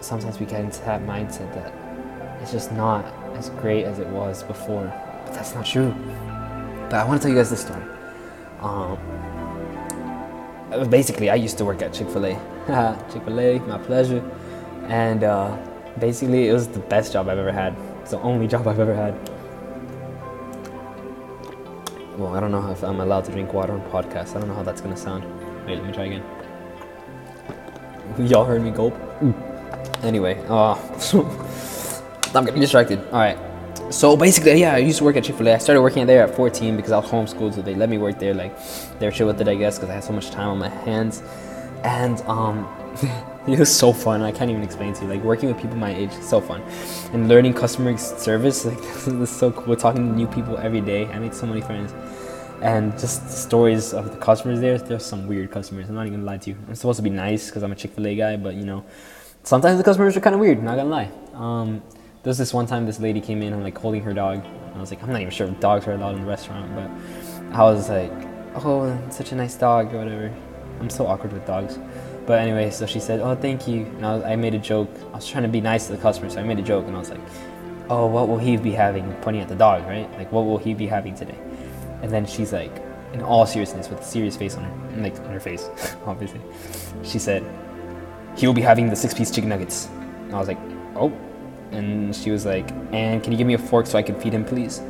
Sometimes 0.00 0.38
we 0.38 0.46
get 0.46 0.60
into 0.60 0.80
that 0.82 1.02
mindset 1.02 1.52
that 1.54 1.72
it's 2.40 2.52
just 2.52 2.70
not 2.70 3.04
as 3.34 3.50
great 3.50 3.84
as 3.84 3.98
it 3.98 4.06
was 4.08 4.44
before. 4.44 4.92
But 5.24 5.34
that's 5.34 5.54
not 5.54 5.66
true. 5.66 5.92
But 6.88 6.94
I 6.94 7.04
want 7.04 7.20
to 7.20 7.26
tell 7.26 7.34
you 7.34 7.40
guys 7.40 7.50
this 7.50 7.62
story. 7.62 7.82
Um, 8.60 8.98
basically, 10.88 11.30
I 11.30 11.34
used 11.34 11.58
to 11.58 11.64
work 11.64 11.82
at 11.82 11.92
Chick 11.92 12.08
fil 12.08 12.26
A. 12.26 12.34
Chick 13.12 13.24
fil 13.24 13.40
A, 13.40 13.58
my 13.60 13.78
pleasure. 13.78 14.22
And 14.86 15.24
uh, 15.24 15.56
basically, 15.98 16.48
it 16.48 16.52
was 16.52 16.68
the 16.68 16.78
best 16.78 17.12
job 17.12 17.28
I've 17.28 17.38
ever 17.38 17.50
had. 17.50 17.76
It's 18.02 18.12
the 18.12 18.20
only 18.20 18.46
job 18.52 18.68
I've 18.68 18.78
ever 18.78 18.94
had. 18.94 19.14
Well, 22.16 22.34
I 22.34 22.40
don't 22.40 22.52
know 22.52 22.70
if 22.70 22.82
I'm 22.82 23.00
allowed 23.00 23.24
to 23.26 23.32
drink 23.32 23.52
water 23.52 23.72
on 23.72 23.82
podcast. 23.90 24.36
I 24.36 24.38
don't 24.38 24.48
know 24.48 24.54
how 24.54 24.62
that's 24.62 24.80
gonna 24.80 24.96
sound. 24.96 25.24
Wait, 25.66 25.76
let 25.76 25.84
me 25.84 25.92
try 25.92 26.04
again. 26.04 26.22
Y'all 28.28 28.44
heard 28.44 28.62
me 28.62 28.70
gulp. 28.70 28.94
Anyway, 30.02 30.42
uh, 30.48 30.74
I'm 32.34 32.44
getting 32.44 32.60
distracted. 32.60 33.00
All 33.08 33.18
right. 33.18 33.36
So 33.96 34.14
basically, 34.14 34.60
yeah, 34.60 34.74
I 34.74 34.76
used 34.76 34.98
to 34.98 35.04
work 35.04 35.16
at 35.16 35.24
Chick 35.24 35.36
Fil 35.36 35.48
A. 35.48 35.54
I 35.54 35.58
started 35.58 35.80
working 35.80 36.04
there 36.04 36.22
at 36.22 36.36
14 36.36 36.76
because 36.76 36.92
I 36.92 36.98
was 36.98 37.10
homeschooled, 37.10 37.54
so 37.54 37.62
they 37.62 37.74
let 37.74 37.88
me 37.88 37.96
work 37.96 38.18
there. 38.18 38.34
Like, 38.34 38.54
they 38.98 39.06
were 39.06 39.10
chill 39.10 39.26
with 39.26 39.40
it, 39.40 39.48
I 39.48 39.54
guess, 39.54 39.78
because 39.78 39.88
I 39.88 39.94
had 39.94 40.04
so 40.04 40.12
much 40.12 40.30
time 40.30 40.48
on 40.48 40.58
my 40.58 40.68
hands. 40.68 41.22
And 41.82 42.20
um, 42.28 42.68
it 43.48 43.58
was 43.58 43.74
so 43.74 43.94
fun. 43.94 44.20
I 44.20 44.32
can't 44.32 44.50
even 44.50 44.62
explain 44.62 44.92
to 44.92 45.04
you. 45.04 45.08
Like 45.08 45.22
working 45.22 45.48
with 45.48 45.58
people 45.58 45.78
my 45.78 45.94
age, 45.94 46.12
so 46.12 46.42
fun, 46.42 46.60
and 47.14 47.26
learning 47.26 47.54
customer 47.54 47.96
service. 47.96 48.64
Like 48.66 48.82
this 48.82 49.06
is 49.06 49.30
so 49.30 49.50
cool. 49.50 49.74
Talking 49.76 50.10
to 50.10 50.14
new 50.14 50.26
people 50.26 50.58
every 50.58 50.82
day. 50.82 51.06
I 51.06 51.18
made 51.18 51.32
so 51.32 51.46
many 51.46 51.62
friends, 51.62 51.94
and 52.60 52.92
just 52.98 53.22
the 53.22 53.32
stories 53.32 53.94
of 53.94 54.10
the 54.10 54.18
customers 54.18 54.60
there. 54.60 54.76
There's 54.76 55.06
some 55.06 55.26
weird 55.26 55.50
customers. 55.50 55.88
I'm 55.88 55.94
not 55.94 56.06
even 56.06 56.18
gonna 56.18 56.32
lie 56.32 56.36
to 56.36 56.50
you. 56.50 56.56
I'm 56.68 56.74
supposed 56.74 56.98
to 56.98 57.02
be 57.02 57.08
nice 57.08 57.46
because 57.46 57.62
I'm 57.62 57.72
a 57.72 57.76
Chick 57.76 57.92
Fil 57.92 58.06
A 58.08 58.14
guy, 58.14 58.36
but 58.36 58.56
you 58.56 58.66
know, 58.66 58.84
sometimes 59.42 59.78
the 59.78 59.84
customers 59.84 60.18
are 60.18 60.20
kind 60.20 60.34
of 60.34 60.40
weird. 60.40 60.62
Not 60.62 60.76
gonna 60.76 60.90
lie. 60.90 61.10
Um, 61.32 61.82
there 62.26 62.30
was 62.32 62.38
this 62.38 62.52
one 62.52 62.66
time 62.66 62.86
this 62.86 62.98
lady 62.98 63.20
came 63.20 63.40
in 63.40 63.52
and 63.52 63.62
like 63.62 63.78
holding 63.78 64.02
her 64.02 64.12
dog. 64.12 64.44
I 64.74 64.80
was 64.80 64.90
like, 64.90 65.00
I'm 65.00 65.12
not 65.12 65.20
even 65.20 65.30
sure 65.30 65.46
if 65.46 65.60
dogs 65.60 65.86
are 65.86 65.92
allowed 65.92 66.16
in 66.16 66.22
the 66.22 66.26
restaurant, 66.26 66.74
but 66.74 66.90
I 67.56 67.62
was 67.62 67.88
like, 67.88 68.10
oh, 68.56 68.98
such 69.10 69.30
a 69.30 69.36
nice 69.36 69.54
dog 69.54 69.94
or 69.94 69.98
whatever. 69.98 70.34
I'm 70.80 70.90
so 70.90 71.06
awkward 71.06 71.32
with 71.32 71.46
dogs. 71.46 71.78
But 72.26 72.40
anyway, 72.40 72.72
so 72.72 72.84
she 72.84 72.98
said, 72.98 73.20
"Oh, 73.20 73.36
thank 73.36 73.68
you." 73.68 73.84
And 73.84 74.04
I, 74.04 74.16
was, 74.16 74.24
I 74.24 74.34
made 74.34 74.54
a 74.54 74.58
joke. 74.58 74.90
I 75.12 75.14
was 75.14 75.28
trying 75.28 75.44
to 75.44 75.48
be 75.48 75.60
nice 75.60 75.86
to 75.86 75.92
the 75.92 75.98
customer, 75.98 76.28
so 76.28 76.40
I 76.40 76.42
made 76.42 76.58
a 76.58 76.62
joke, 76.62 76.88
and 76.88 76.96
I 76.96 76.98
was 76.98 77.10
like, 77.10 77.20
"Oh, 77.88 78.06
what 78.06 78.26
will 78.26 78.38
he 78.38 78.56
be 78.56 78.72
having?" 78.72 79.12
Pointing 79.22 79.42
at 79.44 79.48
the 79.48 79.54
dog, 79.54 79.86
right? 79.86 80.10
Like, 80.18 80.32
what 80.32 80.46
will 80.46 80.58
he 80.58 80.74
be 80.74 80.88
having 80.88 81.14
today? 81.14 81.38
And 82.02 82.10
then 82.10 82.26
she's 82.26 82.52
like, 82.52 82.82
in 83.12 83.22
all 83.22 83.46
seriousness, 83.46 83.88
with 83.88 84.00
a 84.00 84.04
serious 84.04 84.36
face 84.36 84.56
on 84.56 84.64
her, 84.64 85.00
like 85.00 85.16
on 85.20 85.30
her 85.30 85.38
face, 85.38 85.70
obviously, 86.06 86.40
she 87.04 87.20
said, 87.20 87.44
"He 88.36 88.48
will 88.48 88.54
be 88.54 88.62
having 88.62 88.90
the 88.90 88.96
six-piece 88.96 89.30
chicken 89.30 89.48
nuggets." 89.48 89.88
And 90.24 90.34
I 90.34 90.40
was 90.40 90.48
like, 90.48 90.58
"Oh," 90.96 91.12
and 91.72 92.14
she 92.14 92.30
was 92.30 92.44
like, 92.44 92.70
"And 92.92 93.22
can 93.22 93.32
you 93.32 93.38
give 93.38 93.46
me 93.46 93.54
a 93.54 93.58
fork 93.58 93.86
so 93.86 93.98
I 93.98 94.02
can 94.02 94.18
feed 94.20 94.32
him, 94.32 94.44
please?" 94.44 94.80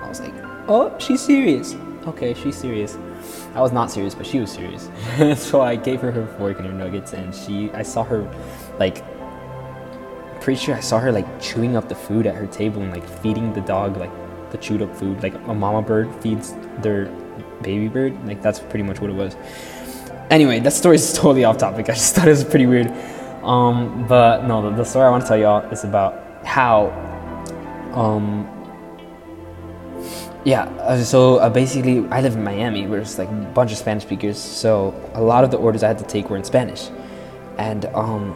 I 0.00 0.08
was 0.08 0.20
like, 0.20 0.34
"Oh, 0.68 0.94
she's 0.98 1.20
serious." 1.20 1.74
Okay, 2.06 2.34
she's 2.34 2.56
serious. 2.56 2.96
I 3.54 3.60
was 3.60 3.72
not 3.72 3.90
serious, 3.90 4.14
but 4.14 4.26
she 4.26 4.40
was 4.40 4.50
serious. 4.50 4.88
so 5.36 5.60
I 5.60 5.76
gave 5.76 6.00
her 6.00 6.10
her 6.10 6.26
fork 6.38 6.58
and 6.58 6.66
her 6.66 6.72
nuggets, 6.72 7.12
and 7.12 7.34
she, 7.34 7.70
I 7.72 7.82
saw 7.82 8.02
her, 8.04 8.22
like, 8.78 9.04
pretty 10.40 10.58
sure 10.58 10.74
I 10.74 10.80
saw 10.80 10.98
her 10.98 11.12
like 11.12 11.40
chewing 11.40 11.76
up 11.76 11.88
the 11.88 11.94
food 11.94 12.26
at 12.26 12.34
her 12.34 12.46
table 12.46 12.82
and 12.82 12.90
like 12.90 13.06
feeding 13.06 13.52
the 13.52 13.60
dog 13.60 13.96
like 13.98 14.10
the 14.50 14.58
chewed 14.58 14.82
up 14.82 14.94
food, 14.96 15.22
like 15.22 15.34
a 15.34 15.54
mama 15.54 15.82
bird 15.82 16.12
feeds 16.22 16.54
their 16.78 17.06
baby 17.62 17.88
bird. 17.88 18.26
Like 18.26 18.42
that's 18.42 18.58
pretty 18.58 18.82
much 18.82 19.00
what 19.00 19.10
it 19.10 19.16
was. 19.16 19.36
Anyway, 20.30 20.60
that 20.60 20.72
story 20.72 20.96
is 20.96 21.12
totally 21.12 21.44
off 21.44 21.58
topic. 21.58 21.88
I 21.88 21.92
just 21.92 22.14
thought 22.14 22.26
it 22.26 22.30
was 22.30 22.44
pretty 22.44 22.66
weird. 22.66 22.92
Um, 23.42 24.06
but 24.06 24.44
no, 24.46 24.70
the, 24.70 24.76
the 24.76 24.84
story 24.84 25.06
I 25.06 25.10
want 25.10 25.22
to 25.22 25.28
tell 25.28 25.38
y'all 25.38 25.70
is 25.70 25.84
about 25.84 26.44
how 26.44 26.90
um, 27.94 28.48
yeah, 30.44 30.62
uh, 30.80 31.02
so 31.02 31.36
uh, 31.36 31.50
basically, 31.50 32.06
I 32.08 32.22
live 32.22 32.34
in 32.34 32.42
Miami, 32.42 32.86
where 32.86 33.00
it's 33.00 33.18
like 33.18 33.28
a 33.28 33.50
bunch 33.54 33.72
of 33.72 33.78
Spanish 33.78 34.04
speakers. 34.04 34.38
So 34.38 34.94
a 35.14 35.20
lot 35.20 35.44
of 35.44 35.50
the 35.50 35.58
orders 35.58 35.82
I 35.82 35.88
had 35.88 35.98
to 35.98 36.04
take 36.04 36.30
were 36.30 36.36
in 36.36 36.44
Spanish, 36.44 36.88
and 37.58 37.84
um, 37.86 38.32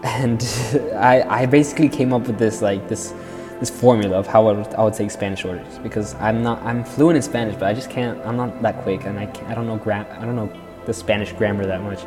and 0.04 0.40
I 0.94 1.42
I 1.42 1.46
basically 1.46 1.88
came 1.88 2.12
up 2.12 2.28
with 2.28 2.38
this 2.38 2.62
like 2.62 2.88
this 2.88 3.12
this 3.58 3.70
formula 3.70 4.16
of 4.16 4.26
how 4.26 4.46
I 4.46 4.52
would, 4.52 4.66
I 4.74 4.84
would 4.84 4.94
take 4.94 5.10
Spanish 5.10 5.44
orders 5.44 5.78
because 5.78 6.14
I'm 6.16 6.42
not 6.44 6.62
I'm 6.62 6.84
fluent 6.84 7.16
in 7.16 7.22
Spanish, 7.22 7.54
but 7.54 7.64
I 7.64 7.74
just 7.74 7.90
can't 7.90 8.20
I'm 8.24 8.36
not 8.36 8.62
that 8.62 8.82
quick, 8.82 9.06
and 9.06 9.18
I 9.18 9.24
I 9.48 9.54
don't 9.54 9.66
know 9.66 9.78
gram 9.78 10.06
I 10.16 10.24
don't 10.24 10.36
know 10.36 10.52
the 10.86 10.94
Spanish 10.94 11.32
grammar 11.32 11.66
that 11.66 11.82
much. 11.82 12.04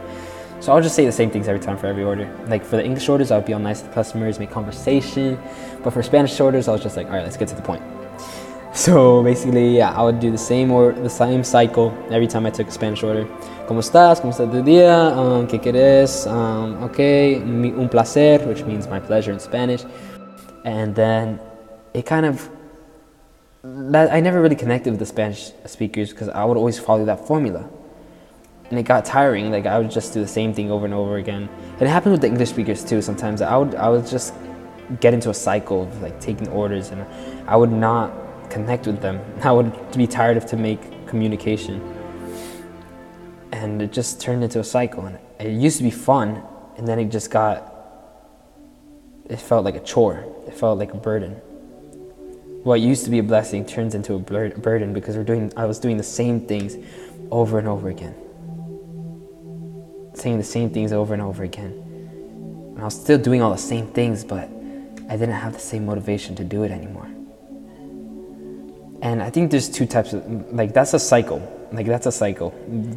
So 0.59 0.73
I'll 0.73 0.81
just 0.81 0.95
say 0.95 1.05
the 1.05 1.11
same 1.11 1.29
things 1.29 1.47
every 1.47 1.59
time 1.59 1.77
for 1.77 1.87
every 1.87 2.03
order. 2.03 2.27
Like 2.47 2.65
for 2.65 2.77
the 2.77 2.83
English 2.83 3.07
orders, 3.07 3.31
I'll 3.31 3.41
be 3.41 3.53
all 3.53 3.59
nice 3.59 3.81
to 3.81 3.87
the 3.87 3.93
customers, 3.93 4.39
make 4.39 4.51
conversation. 4.51 5.37
But 5.83 5.93
for 5.93 6.01
Spanish 6.03 6.39
orders, 6.39 6.67
I 6.67 6.71
was 6.71 6.81
just 6.81 6.97
like, 6.97 7.07
all 7.07 7.13
right, 7.13 7.23
let's 7.23 7.37
get 7.37 7.47
to 7.49 7.55
the 7.55 7.61
point. 7.61 7.83
So 8.73 9.23
basically, 9.23 9.75
yeah, 9.77 9.91
I 9.91 10.03
would 10.03 10.19
do 10.19 10.29
the 10.29 10.37
same 10.37 10.71
or 10.71 10.91
the 10.91 11.09
same 11.09 11.43
cycle 11.43 11.97
every 12.11 12.27
time 12.27 12.45
I 12.45 12.51
took 12.51 12.67
a 12.67 12.71
Spanish 12.71 13.01
order. 13.01 13.25
¿Cómo 13.65 13.79
estás? 13.79 14.21
¿Cómo 14.21 14.31
está 14.31 14.45
tu 14.45 14.61
día? 14.61 15.17
Um, 15.17 15.47
¿Qué 15.47 15.59
quieres? 15.59 16.27
Um, 16.27 16.83
okay, 16.83 17.37
un 17.37 17.89
placer, 17.89 18.39
which 18.47 18.63
means 18.65 18.87
my 18.87 18.99
pleasure 18.99 19.31
in 19.31 19.39
Spanish. 19.39 19.83
And 20.63 20.93
then 20.93 21.39
it 21.95 22.05
kind 22.05 22.27
of 22.27 22.49
that 23.63 24.11
I 24.13 24.19
never 24.19 24.41
really 24.41 24.55
connected 24.55 24.91
with 24.91 24.99
the 24.99 25.05
Spanish 25.05 25.51
speakers 25.65 26.11
because 26.11 26.29
I 26.29 26.45
would 26.45 26.57
always 26.57 26.79
follow 26.79 27.05
that 27.05 27.25
formula. 27.27 27.67
And 28.69 28.77
it 28.77 28.83
got 28.83 29.05
tiring. 29.05 29.51
Like 29.51 29.65
I 29.65 29.79
would 29.79 29.91
just 29.91 30.13
do 30.13 30.21
the 30.21 30.27
same 30.27 30.53
thing 30.53 30.71
over 30.71 30.85
and 30.85 30.93
over 30.93 31.17
again. 31.17 31.49
It 31.79 31.87
happened 31.87 32.13
with 32.13 32.21
the 32.21 32.27
English 32.27 32.49
speakers 32.49 32.83
too. 32.83 33.01
Sometimes 33.01 33.41
I 33.41 33.55
would 33.55 33.75
I 33.75 33.89
would 33.89 34.05
just 34.05 34.33
get 34.99 35.13
into 35.13 35.29
a 35.29 35.33
cycle 35.33 35.83
of 35.83 36.01
like 36.01 36.19
taking 36.19 36.47
orders 36.47 36.91
and 36.91 37.05
I 37.47 37.55
would 37.55 37.71
not 37.71 38.11
connect 38.49 38.87
with 38.87 39.01
them. 39.01 39.21
I 39.43 39.51
would 39.51 39.73
be 39.97 40.07
tired 40.07 40.37
of 40.37 40.45
to 40.47 40.57
make 40.57 41.07
communication. 41.07 41.81
And 43.51 43.81
it 43.81 43.91
just 43.91 44.21
turned 44.21 44.43
into 44.43 44.59
a 44.59 44.63
cycle. 44.63 45.05
And 45.05 45.17
it 45.39 45.51
used 45.51 45.77
to 45.77 45.83
be 45.83 45.91
fun, 45.91 46.43
and 46.77 46.87
then 46.87 46.99
it 46.99 47.05
just 47.05 47.31
got, 47.31 47.73
it 49.29 49.37
felt 49.37 49.65
like 49.65 49.75
a 49.75 49.79
chore. 49.79 50.25
It 50.47 50.53
felt 50.53 50.77
like 50.77 50.93
a 50.93 50.97
burden. 50.97 51.33
What 52.63 52.81
used 52.81 53.05
to 53.05 53.11
be 53.11 53.19
a 53.19 53.23
blessing 53.23 53.65
turns 53.65 53.95
into 53.95 54.15
a 54.15 54.19
burden 54.19 54.93
because 54.93 55.15
we're 55.15 55.23
doing, 55.23 55.53
I 55.55 55.65
was 55.65 55.79
doing 55.79 55.97
the 55.97 56.03
same 56.03 56.41
things 56.41 56.75
over 57.31 57.59
and 57.59 57.67
over 57.67 57.89
again. 57.89 58.15
Saying 60.17 60.39
the 60.39 60.43
same 60.43 60.71
things 60.71 60.91
over 60.91 61.13
and 61.13 61.21
over 61.21 61.43
again. 61.43 61.73
And 62.71 62.79
I 62.79 62.85
was 62.85 62.99
still 62.99 63.19
doing 63.19 63.43
all 63.43 63.51
the 63.51 63.57
same 63.57 63.85
things, 63.85 64.23
but 64.23 64.49
I 65.09 65.15
didn't 65.15 65.35
have 65.35 65.53
the 65.53 65.59
same 65.59 65.85
motivation 65.85 66.35
to 66.37 66.43
do 66.43 66.63
it 66.63 66.71
anymore. 66.71 67.07
And 69.03 69.21
I 69.21 69.29
think 69.29 69.51
there's 69.51 69.69
two 69.69 69.85
types 69.85 70.13
of 70.13 70.25
like 70.51 70.73
that's 70.73 70.95
a 70.95 70.99
cycle. 70.99 71.39
Like 71.71 71.85
that's 71.85 72.07
a 72.07 72.11
cycle. 72.11 72.49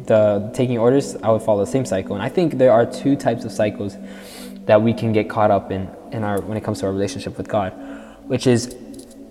The 0.07 0.49
taking 0.55 0.79
orders, 0.79 1.15
I 1.17 1.29
would 1.29 1.43
follow 1.43 1.63
the 1.63 1.71
same 1.71 1.85
cycle. 1.85 2.15
And 2.15 2.23
I 2.23 2.29
think 2.29 2.57
there 2.57 2.71
are 2.71 2.87
two 2.87 3.15
types 3.15 3.45
of 3.45 3.51
cycles 3.51 3.97
that 4.65 4.81
we 4.81 4.91
can 4.91 5.13
get 5.13 5.29
caught 5.29 5.51
up 5.51 5.71
in 5.71 5.89
in 6.11 6.23
our 6.23 6.41
when 6.41 6.57
it 6.57 6.63
comes 6.63 6.79
to 6.79 6.87
our 6.87 6.91
relationship 6.91 7.37
with 7.37 7.47
God, 7.47 7.69
which 8.25 8.47
is 8.47 8.75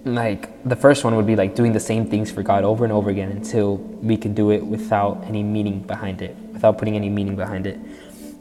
like 0.04 0.62
the 0.66 0.76
first 0.76 1.04
one 1.04 1.14
would 1.16 1.26
be 1.26 1.36
like 1.36 1.54
doing 1.54 1.72
the 1.72 1.80
same 1.80 2.06
things 2.06 2.30
for 2.30 2.42
God 2.42 2.64
over 2.64 2.84
and 2.84 2.92
over 2.92 3.10
again 3.10 3.30
until 3.30 3.76
we 3.76 4.16
can 4.16 4.34
do 4.34 4.50
it 4.50 4.64
without 4.64 5.22
any 5.26 5.42
meaning 5.42 5.80
behind 5.80 6.22
it, 6.22 6.34
without 6.52 6.78
putting 6.78 6.96
any 6.96 7.10
meaning 7.10 7.36
behind 7.36 7.66
it. 7.66 7.78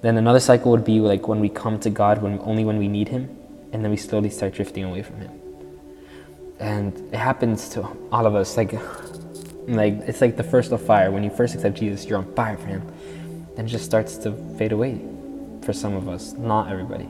Then 0.02 0.18
another 0.18 0.40
cycle 0.40 0.72
would 0.72 0.86
be 0.86 1.00
like 1.00 1.28
when 1.28 1.40
we 1.40 1.50
come 1.50 1.80
to 1.82 1.90
God 1.90 2.22
when 2.22 2.40
only 2.40 2.64
when 2.64 2.78
we 2.78 2.88
need 2.88 3.10
him 3.10 3.36
and 3.74 3.84
then 3.84 3.92
we 3.92 3.98
slowly 3.98 4.30
start 4.30 4.54
drifting 4.54 4.86
away 4.86 5.04
from 5.04 5.20
him. 5.20 5.32
And 6.60 6.94
it 7.14 7.18
happens 7.18 7.70
to 7.70 7.88
all 8.12 8.26
of 8.26 8.36
us 8.36 8.56
like 8.56 8.74
like 9.68 9.94
it's 10.08 10.22
like 10.22 10.38
the 10.38 10.44
first 10.44 10.72
of 10.72 10.82
fire. 10.82 11.12
When 11.12 11.24
you 11.24 11.30
first 11.30 11.56
accept 11.56 11.78
jesus 11.78 12.06
you're 12.06 12.18
on 12.18 12.34
fire 12.36 12.58
for 12.58 12.68
him. 12.68 12.82
Then 13.56 13.66
it 13.66 13.70
just 13.70 13.84
starts 13.84 14.16
to 14.20 14.32
fade 14.58 14.72
away 14.72 15.02
for 15.62 15.74
some 15.74 15.94
of 15.94 16.08
us 16.08 16.32
not 16.34 16.72
everybody 16.72 17.10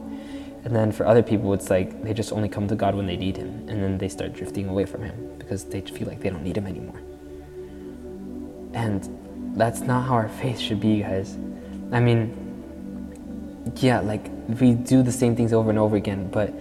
and 0.63 0.75
then 0.75 0.91
for 0.91 1.05
other 1.05 1.23
people 1.23 1.53
it's 1.53 1.69
like 1.69 2.03
they 2.03 2.13
just 2.13 2.31
only 2.31 2.49
come 2.49 2.67
to 2.67 2.75
god 2.75 2.95
when 2.95 3.07
they 3.07 3.17
need 3.17 3.37
him 3.37 3.49
and 3.69 3.81
then 3.83 3.97
they 3.97 4.09
start 4.09 4.33
drifting 4.33 4.67
away 4.67 4.85
from 4.85 5.03
him 5.03 5.35
because 5.37 5.63
they 5.65 5.81
feel 5.81 6.07
like 6.07 6.19
they 6.21 6.29
don't 6.29 6.43
need 6.43 6.57
him 6.57 6.67
anymore 6.67 6.99
and 8.73 9.09
that's 9.57 9.81
not 9.81 10.05
how 10.05 10.13
our 10.13 10.29
faith 10.29 10.59
should 10.59 10.79
be 10.79 11.01
guys 11.01 11.37
i 11.91 11.99
mean 11.99 12.33
yeah 13.77 13.99
like 13.99 14.29
we 14.59 14.73
do 14.73 15.03
the 15.03 15.11
same 15.11 15.35
things 15.35 15.53
over 15.53 15.69
and 15.69 15.79
over 15.79 15.95
again 15.95 16.29
but 16.29 16.53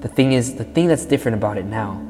the 0.00 0.08
thing 0.08 0.32
is 0.32 0.56
the 0.56 0.64
thing 0.64 0.86
that's 0.86 1.06
different 1.06 1.36
about 1.36 1.56
it 1.56 1.64
now 1.64 2.00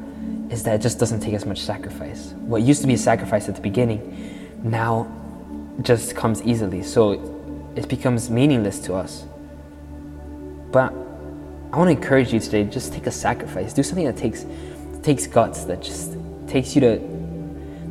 is 0.51 0.63
that 0.63 0.75
it 0.77 0.83
just 0.83 0.99
doesn't 0.99 1.21
take 1.21 1.35
as 1.35 1.45
much 1.45 1.61
sacrifice. 1.61 2.33
What 2.39 2.63
used 2.63 2.81
to 2.83 2.87
be 2.87 2.95
a 2.95 2.99
sacrifice 2.99 3.49
at 3.49 3.57
the 3.57 3.61
beginning 3.61 4.61
now 4.63 5.11
just 5.83 6.15
comes 6.15 6.43
easily. 6.43 6.83
So 6.83 7.73
it 7.75 7.89
becomes 7.89 8.31
meaningless 8.31 8.79
to 8.81 8.95
us. 8.95 9.25
But 10.71 10.93
I 11.77 11.79
want 11.79 11.91
to 11.91 11.97
encourage 11.97 12.33
you 12.33 12.41
today 12.41 12.65
just 12.65 12.95
take 12.95 13.07
a 13.07 13.11
sacrifice. 13.11 13.75
Do 13.75 13.83
something 13.83 14.07
that 14.07 14.17
takes 14.17 14.47
takes 15.03 15.27
guts, 15.27 15.65
that 15.65 15.83
just 15.83 16.17
takes 16.49 16.75
you 16.75 16.81
to 16.81 16.99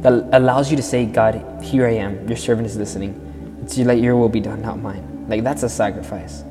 that 0.02 0.28
allows 0.34 0.72
you 0.72 0.78
to 0.78 0.82
say, 0.82 1.06
God, 1.06 1.36
here 1.64 1.86
I 1.86 1.92
am, 1.92 2.28
your 2.28 2.36
servant 2.36 2.66
is 2.66 2.76
listening. 2.78 3.14
It's 3.62 3.78
let 3.78 4.00
your 4.00 4.16
will 4.16 4.28
be 4.28 4.40
done, 4.40 4.64
not 4.64 4.80
mine. 4.80 5.28
Like 5.30 5.44
that's 5.44 5.62
a 5.62 5.70
sacrifice. 5.70 6.44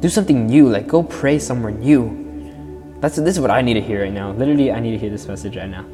Do 0.00 0.08
something 0.08 0.46
new, 0.46 0.70
like 0.70 0.86
go 0.86 1.02
pray 1.02 1.38
somewhere 1.38 1.72
new 1.72 2.24
that's 3.00 3.16
this 3.16 3.34
is 3.34 3.40
what 3.40 3.50
I 3.50 3.60
need 3.60 3.74
to 3.74 3.82
hear 3.82 4.04
right 4.04 4.12
now. 4.12 4.30
Literally, 4.32 4.72
I 4.72 4.80
need 4.80 4.92
to 4.92 4.98
hear 4.98 5.10
this 5.10 5.28
message 5.28 5.58
right 5.58 5.68
now. 5.68 5.84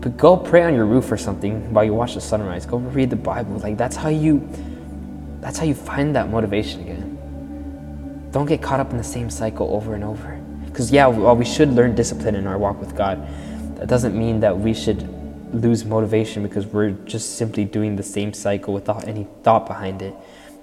But 0.00 0.16
go 0.16 0.36
pray 0.36 0.62
on 0.62 0.74
your 0.74 0.86
roof 0.86 1.10
or 1.10 1.16
something 1.16 1.74
while 1.74 1.82
you 1.82 1.92
watch 1.92 2.14
the 2.14 2.20
sunrise. 2.20 2.66
Go 2.66 2.76
read 2.78 3.10
the 3.10 3.16
Bible. 3.16 3.58
Like 3.58 3.76
that's 3.76 3.96
how 3.96 4.10
you 4.10 4.48
that's 5.40 5.58
how 5.58 5.64
you 5.64 5.74
find 5.74 6.14
that 6.14 6.30
motivation 6.30 6.82
again. 6.82 7.13
Don't 8.34 8.46
get 8.46 8.60
caught 8.60 8.80
up 8.80 8.90
in 8.90 8.96
the 8.96 9.04
same 9.04 9.30
cycle 9.30 9.72
over 9.72 9.94
and 9.94 10.02
over. 10.02 10.40
Because 10.66 10.90
yeah, 10.90 11.06
while 11.06 11.36
we 11.36 11.44
should 11.44 11.68
learn 11.68 11.94
discipline 11.94 12.34
in 12.34 12.48
our 12.48 12.58
walk 12.58 12.80
with 12.80 12.96
God, 12.96 13.24
that 13.76 13.86
doesn't 13.86 14.18
mean 14.18 14.40
that 14.40 14.58
we 14.58 14.74
should 14.74 15.08
lose 15.54 15.84
motivation 15.84 16.42
because 16.42 16.66
we're 16.66 16.90
just 17.06 17.36
simply 17.36 17.64
doing 17.64 17.94
the 17.94 18.02
same 18.02 18.32
cycle 18.32 18.74
without 18.74 19.06
any 19.06 19.28
thought 19.44 19.66
behind 19.68 20.02
it. 20.02 20.16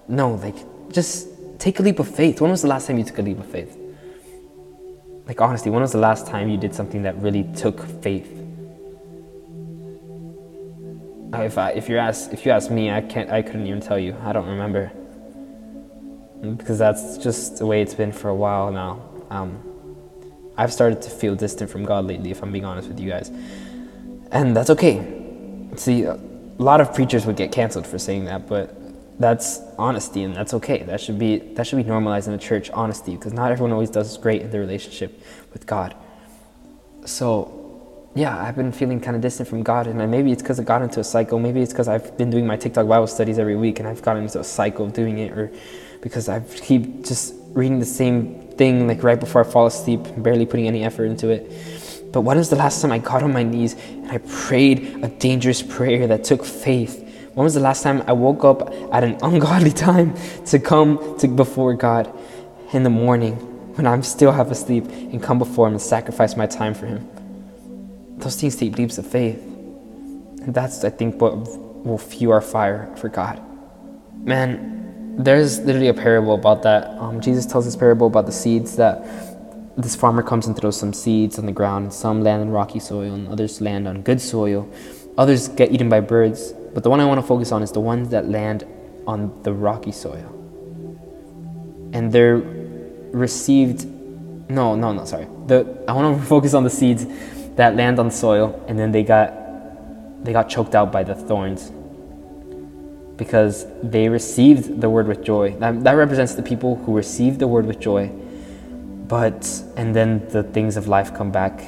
No, 0.10 0.34
like 0.34 0.58
just 0.92 1.30
take 1.60 1.80
a 1.80 1.82
leap 1.82 2.00
of 2.00 2.14
faith. 2.14 2.42
When 2.42 2.52
was 2.52 2.62
the 2.62 2.68
last 2.68 2.88
time 2.88 2.98
you 2.98 3.06
took 3.06 3.20
a 3.20 3.22
leap 3.22 3.40
of 3.40 3.46
faith? 3.46 3.78
Like 5.26 5.40
honestly, 5.40 5.72
when 5.72 5.82
was 5.82 5.94
the 5.94 5.98
last 5.98 6.28
time 6.28 6.50
you 6.50 6.58
did 6.58 6.76
something 6.76 7.04
that 7.04 7.16
really 7.20 7.46
took 7.56 7.80
faith? 8.04 8.28
Uh, 11.34 11.44
if 11.44 11.58
I, 11.58 11.70
if 11.70 11.88
you 11.88 11.98
ask 11.98 12.34
if 12.34 12.46
you 12.46 12.52
ask 12.52 12.70
me, 12.70 12.92
I 12.92 13.00
can't 13.00 13.30
I 13.30 13.42
couldn't 13.42 13.66
even 13.66 13.80
tell 13.80 13.98
you. 13.98 14.14
I 14.26 14.34
don't 14.34 14.50
remember 14.50 14.92
because 16.42 16.78
that's 16.78 17.18
just 17.18 17.58
the 17.58 17.66
way 17.66 17.82
it's 17.82 17.94
been 17.94 18.12
for 18.12 18.30
a 18.30 18.36
while 18.36 18.72
now. 18.72 19.02
Um, 19.30 19.60
I've 20.58 20.74
started 20.74 21.02
to 21.04 21.10
feel 21.10 21.36
distant 21.36 21.70
from 21.70 21.86
God 21.86 22.06
lately, 22.06 22.32
if 22.32 22.44
I'm 22.44 22.52
being 22.52 22.66
honest 22.66 22.88
with 22.88 23.00
you 23.00 23.10
guys, 23.10 23.30
and 24.32 24.56
that's 24.56 24.70
okay. 24.72 25.20
See, 25.76 26.04
a 26.04 26.20
lot 26.58 26.82
of 26.82 26.94
preachers 26.94 27.26
would 27.26 27.38
get 27.38 27.52
canceled 27.52 27.88
for 27.88 27.98
saying 27.98 28.26
that, 28.26 28.48
but 28.48 28.76
that's 29.20 29.62
honesty, 29.78 30.24
and 30.24 30.36
that's 30.36 30.54
okay. 30.56 30.84
That 30.84 31.00
should 31.00 31.18
be 31.18 31.38
that 31.38 31.66
should 31.66 31.78
be 31.78 31.84
normalized 31.84 32.28
in 32.28 32.34
the 32.34 32.40
church, 32.40 32.70
honesty, 32.72 33.16
because 33.16 33.34
not 33.34 33.52
everyone 33.52 33.72
always 33.72 33.90
does 33.90 34.18
great 34.18 34.42
in 34.42 34.52
their 34.52 34.62
relationship 34.62 35.22
with 35.54 35.66
God. 35.66 35.96
So 37.06 37.58
yeah, 38.14 38.38
I've 38.38 38.58
been 38.58 38.74
feeling 38.74 39.00
kind 39.00 39.16
of 39.16 39.22
distant 39.22 39.48
from 39.48 39.64
God, 39.64 39.88
and 39.88 40.12
maybe 40.12 40.32
it's 40.32 40.42
because 40.42 40.60
I 40.60 40.64
got 40.64 40.82
into 40.82 41.00
a 41.00 41.04
cycle. 41.04 41.40
Maybe 41.40 41.62
it's 41.62 41.72
because 41.72 41.88
I've 41.88 42.18
been 42.18 42.30
doing 42.30 42.46
my 42.46 42.58
TikTok 42.58 42.88
Bible 42.88 43.08
studies 43.08 43.40
every 43.40 43.56
week, 43.56 43.80
and 43.80 43.88
I've 43.88 44.02
gotten 44.02 44.24
into 44.24 44.40
a 44.40 44.44
cycle 44.44 44.86
of 44.86 44.94
doing 44.94 45.20
it, 45.20 45.32
or 45.32 45.52
because 46.02 46.28
I 46.28 46.40
keep 46.40 47.06
just 47.06 47.34
reading 47.54 47.80
the 47.80 47.86
same 47.86 48.48
thing 48.58 48.88
like 48.88 49.04
right 49.04 49.20
before 49.20 49.46
I 49.46 49.50
fall 49.50 49.68
asleep, 49.68 50.02
barely 50.18 50.46
putting 50.46 50.68
any 50.68 50.84
effort 50.84 51.06
into 51.06 51.30
it. 51.30 51.52
But 52.12 52.22
when 52.22 52.38
was 52.38 52.50
the 52.50 52.56
last 52.58 52.82
time 52.82 52.92
I 52.92 52.98
got 52.98 53.24
on 53.24 53.32
my 53.32 53.44
knees 53.44 53.76
and 53.88 54.12
I 54.12 54.18
prayed 54.18 55.04
a 55.04 55.08
dangerous 55.08 55.62
prayer 55.62 56.08
that 56.08 56.24
took 56.24 56.44
faith? 56.44 57.08
When 57.34 57.46
was 57.46 57.54
the 57.54 57.62
last 57.62 57.84
time 57.84 58.04
I 58.08 58.14
woke 58.14 58.44
up 58.44 58.74
at 58.92 59.04
an 59.04 59.18
ungodly 59.24 59.72
time 59.72 60.16
to 60.48 60.60
come 60.60 61.18
to 61.20 61.28
before 61.28 61.74
God 61.74 62.14
in 62.74 62.84
the 62.84 62.90
morning 62.90 63.36
when 63.76 63.88
I'm 63.88 64.04
still 64.04 64.32
half 64.32 64.52
asleep 64.52 64.86
and 64.86 65.24
come 65.24 65.40
before 65.40 65.68
Him 65.68 65.74
and 65.74 65.82
sacrifice 65.82 66.36
my 66.36 66.46
time 66.46 66.74
for 66.74 66.88
Him? 66.88 67.08
Those 68.18 68.36
things 68.36 68.56
take 68.58 68.78
leaps 68.78 68.98
of 68.98 69.08
faith. 69.08 69.38
And 69.38 70.54
that's, 70.54 70.84
I 70.84 70.90
think, 70.90 71.22
what 71.22 71.38
will 71.86 71.98
fuel 71.98 72.34
our 72.34 72.42
fire 72.42 72.94
for 72.98 73.10
God. 73.10 73.42
Man, 74.24 74.81
there's 75.18 75.60
literally 75.60 75.90
a 75.90 75.94
parable 75.94 76.36
about 76.36 76.64
that. 76.64 76.88
Um, 76.98 77.22
Jesus 77.22 77.46
tells 77.46 77.66
this 77.66 77.76
parable 77.76 78.08
about 78.08 78.26
the 78.26 78.32
seeds 78.32 78.76
that 78.78 79.04
this 79.78 79.96
farmer 79.96 80.24
comes 80.24 80.48
and 80.48 80.58
throws 80.58 80.78
some 80.78 80.94
seeds 80.94 81.38
on 81.38 81.46
the 81.46 81.52
ground, 81.52 81.94
some 81.94 82.24
land 82.24 82.42
on 82.42 82.50
rocky 82.50 82.80
soil, 82.80 83.14
and 83.14 83.28
others 83.28 83.62
land 83.62 83.88
on 83.88 84.02
good 84.02 84.22
soil. 84.22 84.70
Others 85.18 85.50
get 85.50 85.72
eaten 85.72 85.90
by 85.90 86.00
birds, 86.00 86.54
but 86.74 86.84
the 86.84 86.90
one 86.90 87.00
I 87.00 87.06
want 87.06 87.20
to 87.20 87.28
focus 87.28 87.52
on 87.52 87.62
is 87.62 87.72
the 87.72 87.80
ones 87.80 88.10
that 88.10 88.30
land 88.30 88.66
on 89.06 89.42
the 89.44 89.54
rocky 89.54 89.92
soil. 89.92 90.38
And 91.94 92.12
they're 92.12 92.38
received. 93.12 93.86
No, 94.50 94.76
no, 94.76 94.94
no, 94.94 95.06
sorry. 95.06 95.28
The, 95.48 95.84
I 95.88 95.94
want 95.94 96.20
to 96.20 96.26
focus 96.36 96.54
on 96.54 96.64
the 96.64 96.70
seeds 96.70 97.06
that 97.56 97.76
land 97.76 98.00
on 98.00 98.12
soil, 98.12 98.64
and 98.68 98.80
then 98.80 98.92
they 98.92 99.04
got 99.04 99.34
they 100.24 100.32
got 100.32 100.50
choked 100.50 100.76
out 100.76 100.92
by 100.92 101.04
the 101.04 101.16
thorns 101.16 101.72
because 103.18 103.66
they 103.84 104.10
received 104.10 104.82
the 104.82 104.90
word 104.90 105.08
with 105.08 105.24
joy. 105.24 105.56
That, 105.60 105.84
that 105.84 105.94
represents 105.94 106.34
the 106.36 106.44
people 106.44 106.76
who 106.78 106.96
received 106.96 107.40
the 107.40 107.48
word 107.48 107.66
with 107.66 107.80
joy, 107.80 108.08
but 109.08 109.64
and 109.76 109.96
then 109.96 110.28
the 110.30 110.44
things 110.44 110.78
of 110.78 110.88
life 110.88 111.14
come 111.14 111.32
back, 111.32 111.62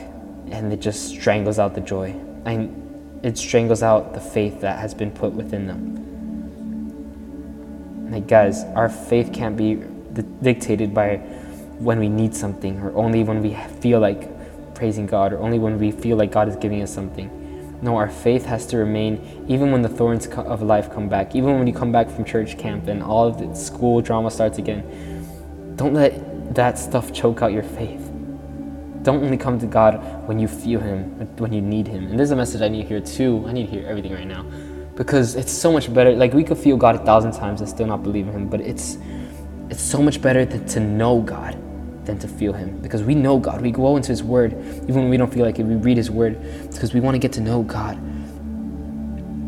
and 0.50 0.72
it 0.74 0.80
just 0.82 1.10
strangles 1.10 1.60
out 1.60 1.76
the 1.76 1.82
joy. 1.82 2.16
And 2.46 3.20
it 3.24 3.38
strangles 3.38 3.84
out 3.84 4.14
the 4.14 4.20
faith 4.20 4.62
that 4.62 4.80
has 4.80 4.94
been 4.94 5.12
put 5.12 5.32
within 5.34 5.68
them. 5.68 6.00
Like 8.12 8.28
guys, 8.28 8.64
our 8.76 8.90
faith 8.90 9.32
can't 9.34 9.58
be 9.58 9.82
dictated 10.42 10.94
by 10.94 11.18
when 11.80 12.00
we 12.00 12.10
need 12.10 12.36
something 12.36 12.80
or 12.80 12.96
only 12.96 13.24
when 13.24 13.42
we 13.42 13.56
feel 13.82 14.00
like 14.00 14.30
praising 14.76 15.06
God 15.06 15.34
or 15.34 15.40
only 15.40 15.60
when 15.60 15.80
we 15.80 15.92
feel 15.92 16.18
like 16.18 16.32
God 16.32 16.48
is 16.48 16.56
giving 16.56 16.82
us 16.82 16.94
something. 16.94 17.30
No, 17.84 17.98
our 17.98 18.10
faith 18.10 18.46
has 18.46 18.66
to 18.68 18.78
remain 18.78 19.46
even 19.50 19.74
when 19.74 19.82
the 19.82 19.90
thorns 19.90 20.26
of 20.28 20.62
life 20.62 20.90
come 20.90 21.10
back, 21.10 21.36
even 21.36 21.58
when 21.58 21.68
you 21.68 21.74
come 21.74 21.92
back 21.92 22.10
from 22.10 22.24
church 22.24 22.58
camp 22.58 22.88
and 22.88 23.04
all 23.04 23.28
of 23.28 23.38
the 23.38 23.54
school 23.54 24.00
drama 24.00 24.32
starts 24.32 24.58
again. 24.58 25.76
Don't 25.76 25.94
let 25.94 26.56
that 26.56 26.80
stuff 26.80 27.12
choke 27.12 27.42
out 27.42 27.52
your 27.52 27.62
faith. 27.62 28.10
Don't 29.02 29.22
only 29.22 29.36
come 29.36 29.60
to 29.60 29.66
God 29.66 29.96
when 30.30 30.40
you 30.40 30.48
feel 30.48 30.80
Him, 30.80 31.10
when 31.36 31.52
you 31.52 31.62
need 31.62 31.86
Him. 31.86 32.08
And 32.08 32.18
there's 32.18 32.32
a 32.32 32.38
message 32.38 32.62
I 32.62 32.70
need 32.70 32.84
to 32.84 32.88
hear 32.88 33.02
too. 33.02 33.44
I 33.46 33.52
need 33.52 33.66
to 33.66 33.72
hear 33.72 33.86
everything 33.86 34.14
right 34.14 34.28
now 34.28 34.44
because 34.96 35.36
it's 35.36 35.52
so 35.52 35.70
much 35.70 35.94
better. 35.94 36.16
Like 36.16 36.32
we 36.32 36.46
could 36.46 36.58
feel 36.58 36.78
God 36.78 36.96
a 36.96 37.00
thousand 37.00 37.34
times 37.34 37.60
and 37.60 37.70
still 37.70 37.88
not 37.88 38.02
believe 38.02 38.30
in 38.30 38.34
Him, 38.34 38.48
but 38.48 38.62
it's 38.62 38.98
it's 39.70 39.82
so 39.82 40.02
much 40.02 40.22
better 40.22 40.46
than 40.46 40.66
to 40.68 40.80
know 40.80 41.20
God 41.22 41.62
than 42.06 42.20
to 42.20 42.28
feel 42.28 42.54
Him 42.54 42.80
because 42.80 43.04
we 43.04 43.16
know 43.16 43.40
God. 43.40 43.62
We 43.62 43.72
go 43.72 43.96
into 43.98 44.10
His 44.10 44.24
Word 44.24 44.54
even 44.54 44.96
when 44.96 45.10
we 45.10 45.18
don't 45.18 45.34
feel 45.34 45.46
like 45.46 45.60
it. 45.60 45.64
We 45.64 45.76
read 45.76 45.98
His 45.98 46.12
Word 46.12 46.42
because 46.72 46.94
we 46.94 47.00
want 47.00 47.16
to 47.16 47.20
get 47.20 47.34
to 47.34 47.42
know 47.42 47.64
God. 47.64 47.98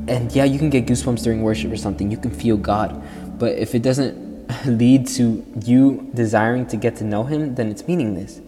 And 0.08 0.32
yeah, 0.34 0.44
you 0.44 0.60
can 0.60 0.70
get 0.70 0.86
goosebumps 0.86 1.24
during 1.24 1.42
worship 1.42 1.72
or 1.72 1.78
something. 1.78 2.12
You 2.12 2.18
can 2.18 2.32
feel 2.32 2.58
God, 2.58 3.02
but 3.40 3.58
if 3.58 3.74
it 3.74 3.82
doesn't 3.82 4.24
lead 4.66 5.08
to 5.08 5.46
you 5.64 6.12
desiring 6.14 6.68
to 6.68 6.78
get 6.78 6.96
to 6.98 7.04
know 7.04 7.24
Him, 7.24 7.56
then 7.56 7.70
it's 7.70 7.88
meaningless 7.88 8.42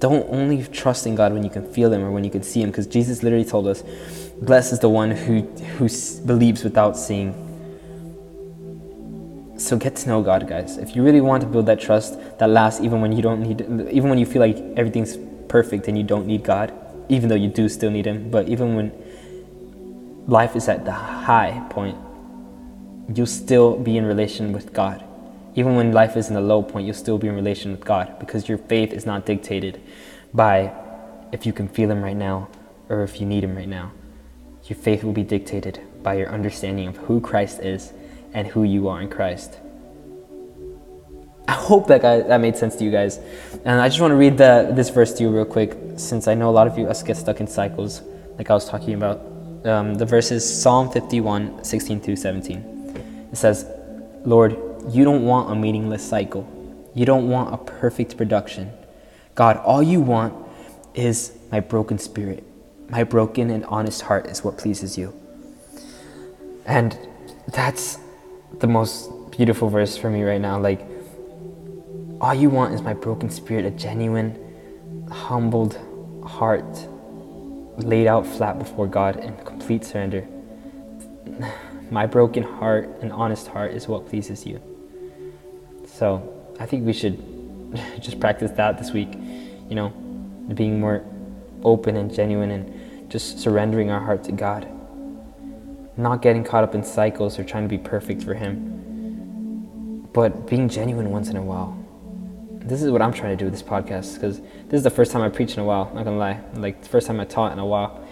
don't 0.00 0.28
only 0.28 0.62
trust 0.64 1.06
in 1.06 1.14
God 1.14 1.32
when 1.32 1.42
you 1.42 1.50
can 1.50 1.64
feel 1.72 1.92
Him 1.92 2.02
or 2.04 2.10
when 2.10 2.24
you 2.24 2.30
can 2.30 2.42
see 2.42 2.60
Him, 2.60 2.70
because 2.70 2.86
Jesus 2.86 3.22
literally 3.22 3.44
told 3.44 3.66
us, 3.66 3.82
"Blessed 4.42 4.74
is 4.74 4.78
the 4.80 4.88
one 4.88 5.10
who 5.10 5.42
who 5.78 5.88
believes 6.26 6.64
without 6.64 6.96
seeing." 6.96 7.43
So 9.56 9.76
get 9.76 9.96
to 9.96 10.08
know 10.08 10.22
God, 10.22 10.48
guys. 10.48 10.78
If 10.78 10.96
you 10.96 11.02
really 11.02 11.20
want 11.20 11.42
to 11.42 11.48
build 11.48 11.66
that 11.66 11.80
trust 11.80 12.18
that 12.38 12.50
lasts, 12.50 12.80
even 12.80 13.00
when 13.00 13.12
you 13.12 13.22
don't 13.22 13.40
need, 13.40 13.60
even 13.90 14.10
when 14.10 14.18
you 14.18 14.26
feel 14.26 14.40
like 14.40 14.58
everything's 14.76 15.16
perfect 15.48 15.86
and 15.88 15.96
you 15.96 16.04
don't 16.04 16.26
need 16.26 16.42
God, 16.42 16.72
even 17.08 17.28
though 17.28 17.34
you 17.34 17.48
do 17.48 17.68
still 17.68 17.90
need 17.90 18.06
Him, 18.06 18.30
but 18.30 18.48
even 18.48 18.74
when 18.74 18.92
life 20.26 20.56
is 20.56 20.68
at 20.68 20.84
the 20.84 20.92
high 20.92 21.64
point, 21.70 21.96
you'll 23.14 23.26
still 23.26 23.76
be 23.78 23.96
in 23.96 24.06
relation 24.06 24.52
with 24.52 24.72
God 24.72 25.04
even 25.56 25.76
when 25.76 25.92
life 25.92 26.16
is 26.16 26.30
in 26.30 26.36
a 26.36 26.40
low 26.40 26.62
point, 26.62 26.86
you'll 26.86 26.94
still 26.94 27.18
be 27.18 27.28
in 27.28 27.34
relation 27.34 27.70
with 27.70 27.84
God 27.84 28.18
because 28.18 28.48
your 28.48 28.58
faith 28.58 28.92
is 28.92 29.06
not 29.06 29.24
dictated 29.24 29.80
by 30.32 30.72
if 31.32 31.46
you 31.46 31.52
can 31.52 31.68
feel 31.68 31.90
Him 31.90 32.02
right 32.02 32.16
now 32.16 32.48
or 32.88 33.02
if 33.02 33.20
you 33.20 33.26
need 33.26 33.44
Him 33.44 33.56
right 33.56 33.68
now. 33.68 33.92
Your 34.64 34.78
faith 34.78 35.04
will 35.04 35.12
be 35.12 35.22
dictated 35.22 35.80
by 36.02 36.14
your 36.14 36.28
understanding 36.28 36.88
of 36.88 36.96
who 36.96 37.20
Christ 37.20 37.60
is 37.60 37.92
and 38.34 38.46
who 38.48 38.64
you 38.64 38.88
are 38.88 39.00
in 39.00 39.08
Christ. 39.08 39.58
I 41.46 41.52
hope 41.52 41.86
that 41.88 42.02
that 42.02 42.40
made 42.40 42.56
sense 42.56 42.76
to 42.76 42.84
you 42.84 42.90
guys. 42.90 43.18
And 43.64 43.80
I 43.80 43.88
just 43.88 44.00
want 44.00 44.10
to 44.12 44.16
read 44.16 44.36
the, 44.38 44.70
this 44.74 44.90
verse 44.90 45.12
to 45.14 45.22
you 45.22 45.30
real 45.30 45.44
quick, 45.44 45.76
since 45.96 46.26
I 46.26 46.34
know 46.34 46.50
a 46.50 46.52
lot 46.52 46.66
of 46.66 46.76
you 46.76 46.86
us 46.86 47.02
get 47.02 47.16
stuck 47.16 47.40
in 47.40 47.46
cycles, 47.46 48.02
like 48.36 48.50
I 48.50 48.54
was 48.54 48.68
talking 48.68 48.94
about. 48.94 49.20
Um, 49.64 49.94
the 49.94 50.04
verse 50.04 50.30
is 50.30 50.44
Psalm 50.44 50.90
51, 50.90 51.64
16 51.64 52.00
through 52.00 52.16
17. 52.16 53.28
It 53.32 53.36
says, 53.36 53.66
Lord, 54.24 54.56
you 54.90 55.04
don't 55.04 55.24
want 55.24 55.50
a 55.50 55.54
meaningless 55.54 56.06
cycle. 56.06 56.50
You 56.94 57.06
don't 57.06 57.28
want 57.28 57.54
a 57.54 57.58
perfect 57.58 58.16
production. 58.16 58.72
God, 59.34 59.56
all 59.58 59.82
you 59.82 60.00
want 60.00 60.34
is 60.94 61.36
my 61.50 61.60
broken 61.60 61.98
spirit. 61.98 62.44
My 62.88 63.04
broken 63.04 63.50
and 63.50 63.64
honest 63.66 64.02
heart 64.02 64.26
is 64.26 64.44
what 64.44 64.58
pleases 64.58 64.96
you. 64.96 65.12
And 66.66 66.96
that's 67.48 67.98
the 68.60 68.66
most 68.66 69.10
beautiful 69.30 69.68
verse 69.68 69.96
for 69.96 70.10
me 70.10 70.22
right 70.22 70.40
now. 70.40 70.58
Like, 70.58 70.86
all 72.20 72.34
you 72.34 72.50
want 72.50 72.74
is 72.74 72.82
my 72.82 72.94
broken 72.94 73.30
spirit, 73.30 73.64
a 73.64 73.70
genuine, 73.70 74.38
humbled 75.10 75.78
heart 76.24 76.64
laid 77.76 78.06
out 78.06 78.26
flat 78.26 78.58
before 78.58 78.86
God 78.86 79.16
in 79.16 79.36
complete 79.44 79.84
surrender. 79.84 80.26
My 81.90 82.06
broken 82.06 82.42
heart 82.42 82.88
and 83.02 83.12
honest 83.12 83.46
heart 83.46 83.72
is 83.72 83.86
what 83.86 84.08
pleases 84.08 84.46
you. 84.46 84.60
So 85.86 86.22
I 86.58 86.66
think 86.66 86.86
we 86.86 86.92
should 86.94 87.22
just 88.00 88.18
practice 88.18 88.50
that 88.52 88.78
this 88.78 88.92
week, 88.92 89.12
you 89.68 89.74
know, 89.74 89.90
being 90.54 90.80
more 90.80 91.04
open 91.62 91.96
and 91.96 92.12
genuine 92.12 92.50
and 92.50 93.10
just 93.10 93.38
surrendering 93.38 93.90
our 93.90 94.00
heart 94.00 94.24
to 94.24 94.32
God. 94.32 94.66
Not 95.96 96.22
getting 96.22 96.42
caught 96.42 96.64
up 96.64 96.74
in 96.74 96.82
cycles 96.82 97.38
or 97.38 97.44
trying 97.44 97.62
to 97.62 97.68
be 97.68 97.78
perfect 97.78 98.24
for 98.24 98.34
Him, 98.34 100.08
but 100.12 100.48
being 100.48 100.68
genuine 100.68 101.10
once 101.10 101.28
in 101.28 101.36
a 101.36 101.42
while. 101.42 101.78
This 102.60 102.82
is 102.82 102.90
what 102.90 103.00
I'm 103.00 103.12
trying 103.12 103.30
to 103.30 103.36
do 103.36 103.44
with 103.44 103.54
this 103.54 103.62
podcast 103.62 104.14
because 104.14 104.40
this 104.40 104.72
is 104.72 104.82
the 104.82 104.90
first 104.90 105.12
time 105.12 105.22
I 105.22 105.28
preached 105.28 105.56
in 105.56 105.62
a 105.62 105.66
while, 105.66 105.92
not 105.94 106.04
gonna 106.04 106.16
lie. 106.16 106.40
Like, 106.54 106.82
the 106.82 106.88
first 106.88 107.06
time 107.06 107.20
I 107.20 107.24
taught 107.24 107.52
in 107.52 107.58
a 107.60 107.66
while 107.66 108.04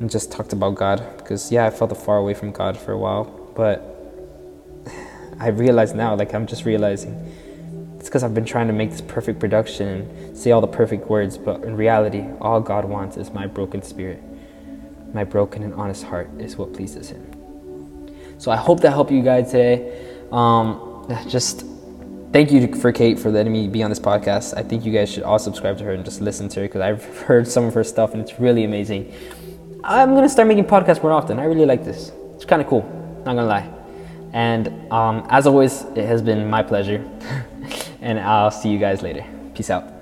and 0.00 0.10
just 0.10 0.32
talked 0.32 0.52
about 0.52 0.74
God 0.74 1.04
because, 1.18 1.52
yeah, 1.52 1.66
I 1.66 1.70
felt 1.70 1.96
far 1.96 2.16
away 2.16 2.34
from 2.34 2.50
God 2.50 2.76
for 2.76 2.90
a 2.90 2.98
while, 2.98 3.24
but 3.54 3.88
I 5.38 5.48
realize 5.48 5.94
now, 5.94 6.16
like 6.16 6.34
I'm 6.34 6.46
just 6.46 6.64
realizing, 6.64 7.14
it's 7.98 8.08
because 8.08 8.24
I've 8.24 8.34
been 8.34 8.44
trying 8.44 8.66
to 8.66 8.72
make 8.72 8.90
this 8.90 9.00
perfect 9.00 9.38
production 9.38 9.86
and 9.86 10.36
say 10.36 10.50
all 10.50 10.60
the 10.60 10.66
perfect 10.66 11.08
words, 11.08 11.38
but 11.38 11.62
in 11.62 11.76
reality, 11.76 12.24
all 12.40 12.60
God 12.60 12.84
wants 12.84 13.16
is 13.16 13.30
my 13.30 13.46
broken 13.46 13.80
spirit. 13.80 14.20
My 15.12 15.24
broken 15.24 15.62
and 15.62 15.74
honest 15.74 16.04
heart 16.04 16.30
is 16.38 16.56
what 16.56 16.72
pleases 16.72 17.10
Him. 17.10 17.26
So 18.38 18.50
I 18.50 18.56
hope 18.56 18.80
that 18.80 18.90
helped 18.90 19.12
you 19.12 19.22
guys 19.22 19.50
today. 19.50 20.06
Um, 20.32 21.06
just 21.28 21.64
thank 22.32 22.50
you 22.50 22.74
for 22.74 22.92
Kait 22.92 23.18
for 23.18 23.30
letting 23.30 23.52
me 23.52 23.68
be 23.68 23.82
on 23.82 23.90
this 23.90 24.00
podcast. 24.00 24.56
I 24.56 24.62
think 24.62 24.84
you 24.84 24.92
guys 24.92 25.12
should 25.12 25.22
all 25.22 25.38
subscribe 25.38 25.78
to 25.78 25.84
her 25.84 25.92
and 25.92 26.04
just 26.04 26.20
listen 26.20 26.48
to 26.50 26.60
her 26.60 26.66
because 26.66 26.80
I've 26.80 27.04
heard 27.20 27.46
some 27.46 27.64
of 27.64 27.74
her 27.74 27.84
stuff 27.84 28.14
and 28.14 28.22
it's 28.22 28.40
really 28.40 28.64
amazing. 28.64 29.12
I'm 29.84 30.14
gonna 30.14 30.28
start 30.28 30.48
making 30.48 30.64
podcasts 30.64 31.02
more 31.02 31.12
often. 31.12 31.38
I 31.38 31.44
really 31.44 31.66
like 31.66 31.84
this. 31.84 32.12
It's 32.34 32.44
kind 32.44 32.62
of 32.62 32.68
cool. 32.68 32.82
Not 33.24 33.36
gonna 33.36 33.44
lie. 33.44 33.68
And 34.32 34.90
um, 34.90 35.26
as 35.28 35.46
always, 35.46 35.82
it 35.94 36.06
has 36.06 36.22
been 36.22 36.48
my 36.48 36.62
pleasure. 36.62 37.04
and 38.00 38.18
I'll 38.18 38.50
see 38.50 38.70
you 38.70 38.78
guys 38.78 39.02
later. 39.02 39.24
Peace 39.54 39.70
out. 39.70 40.01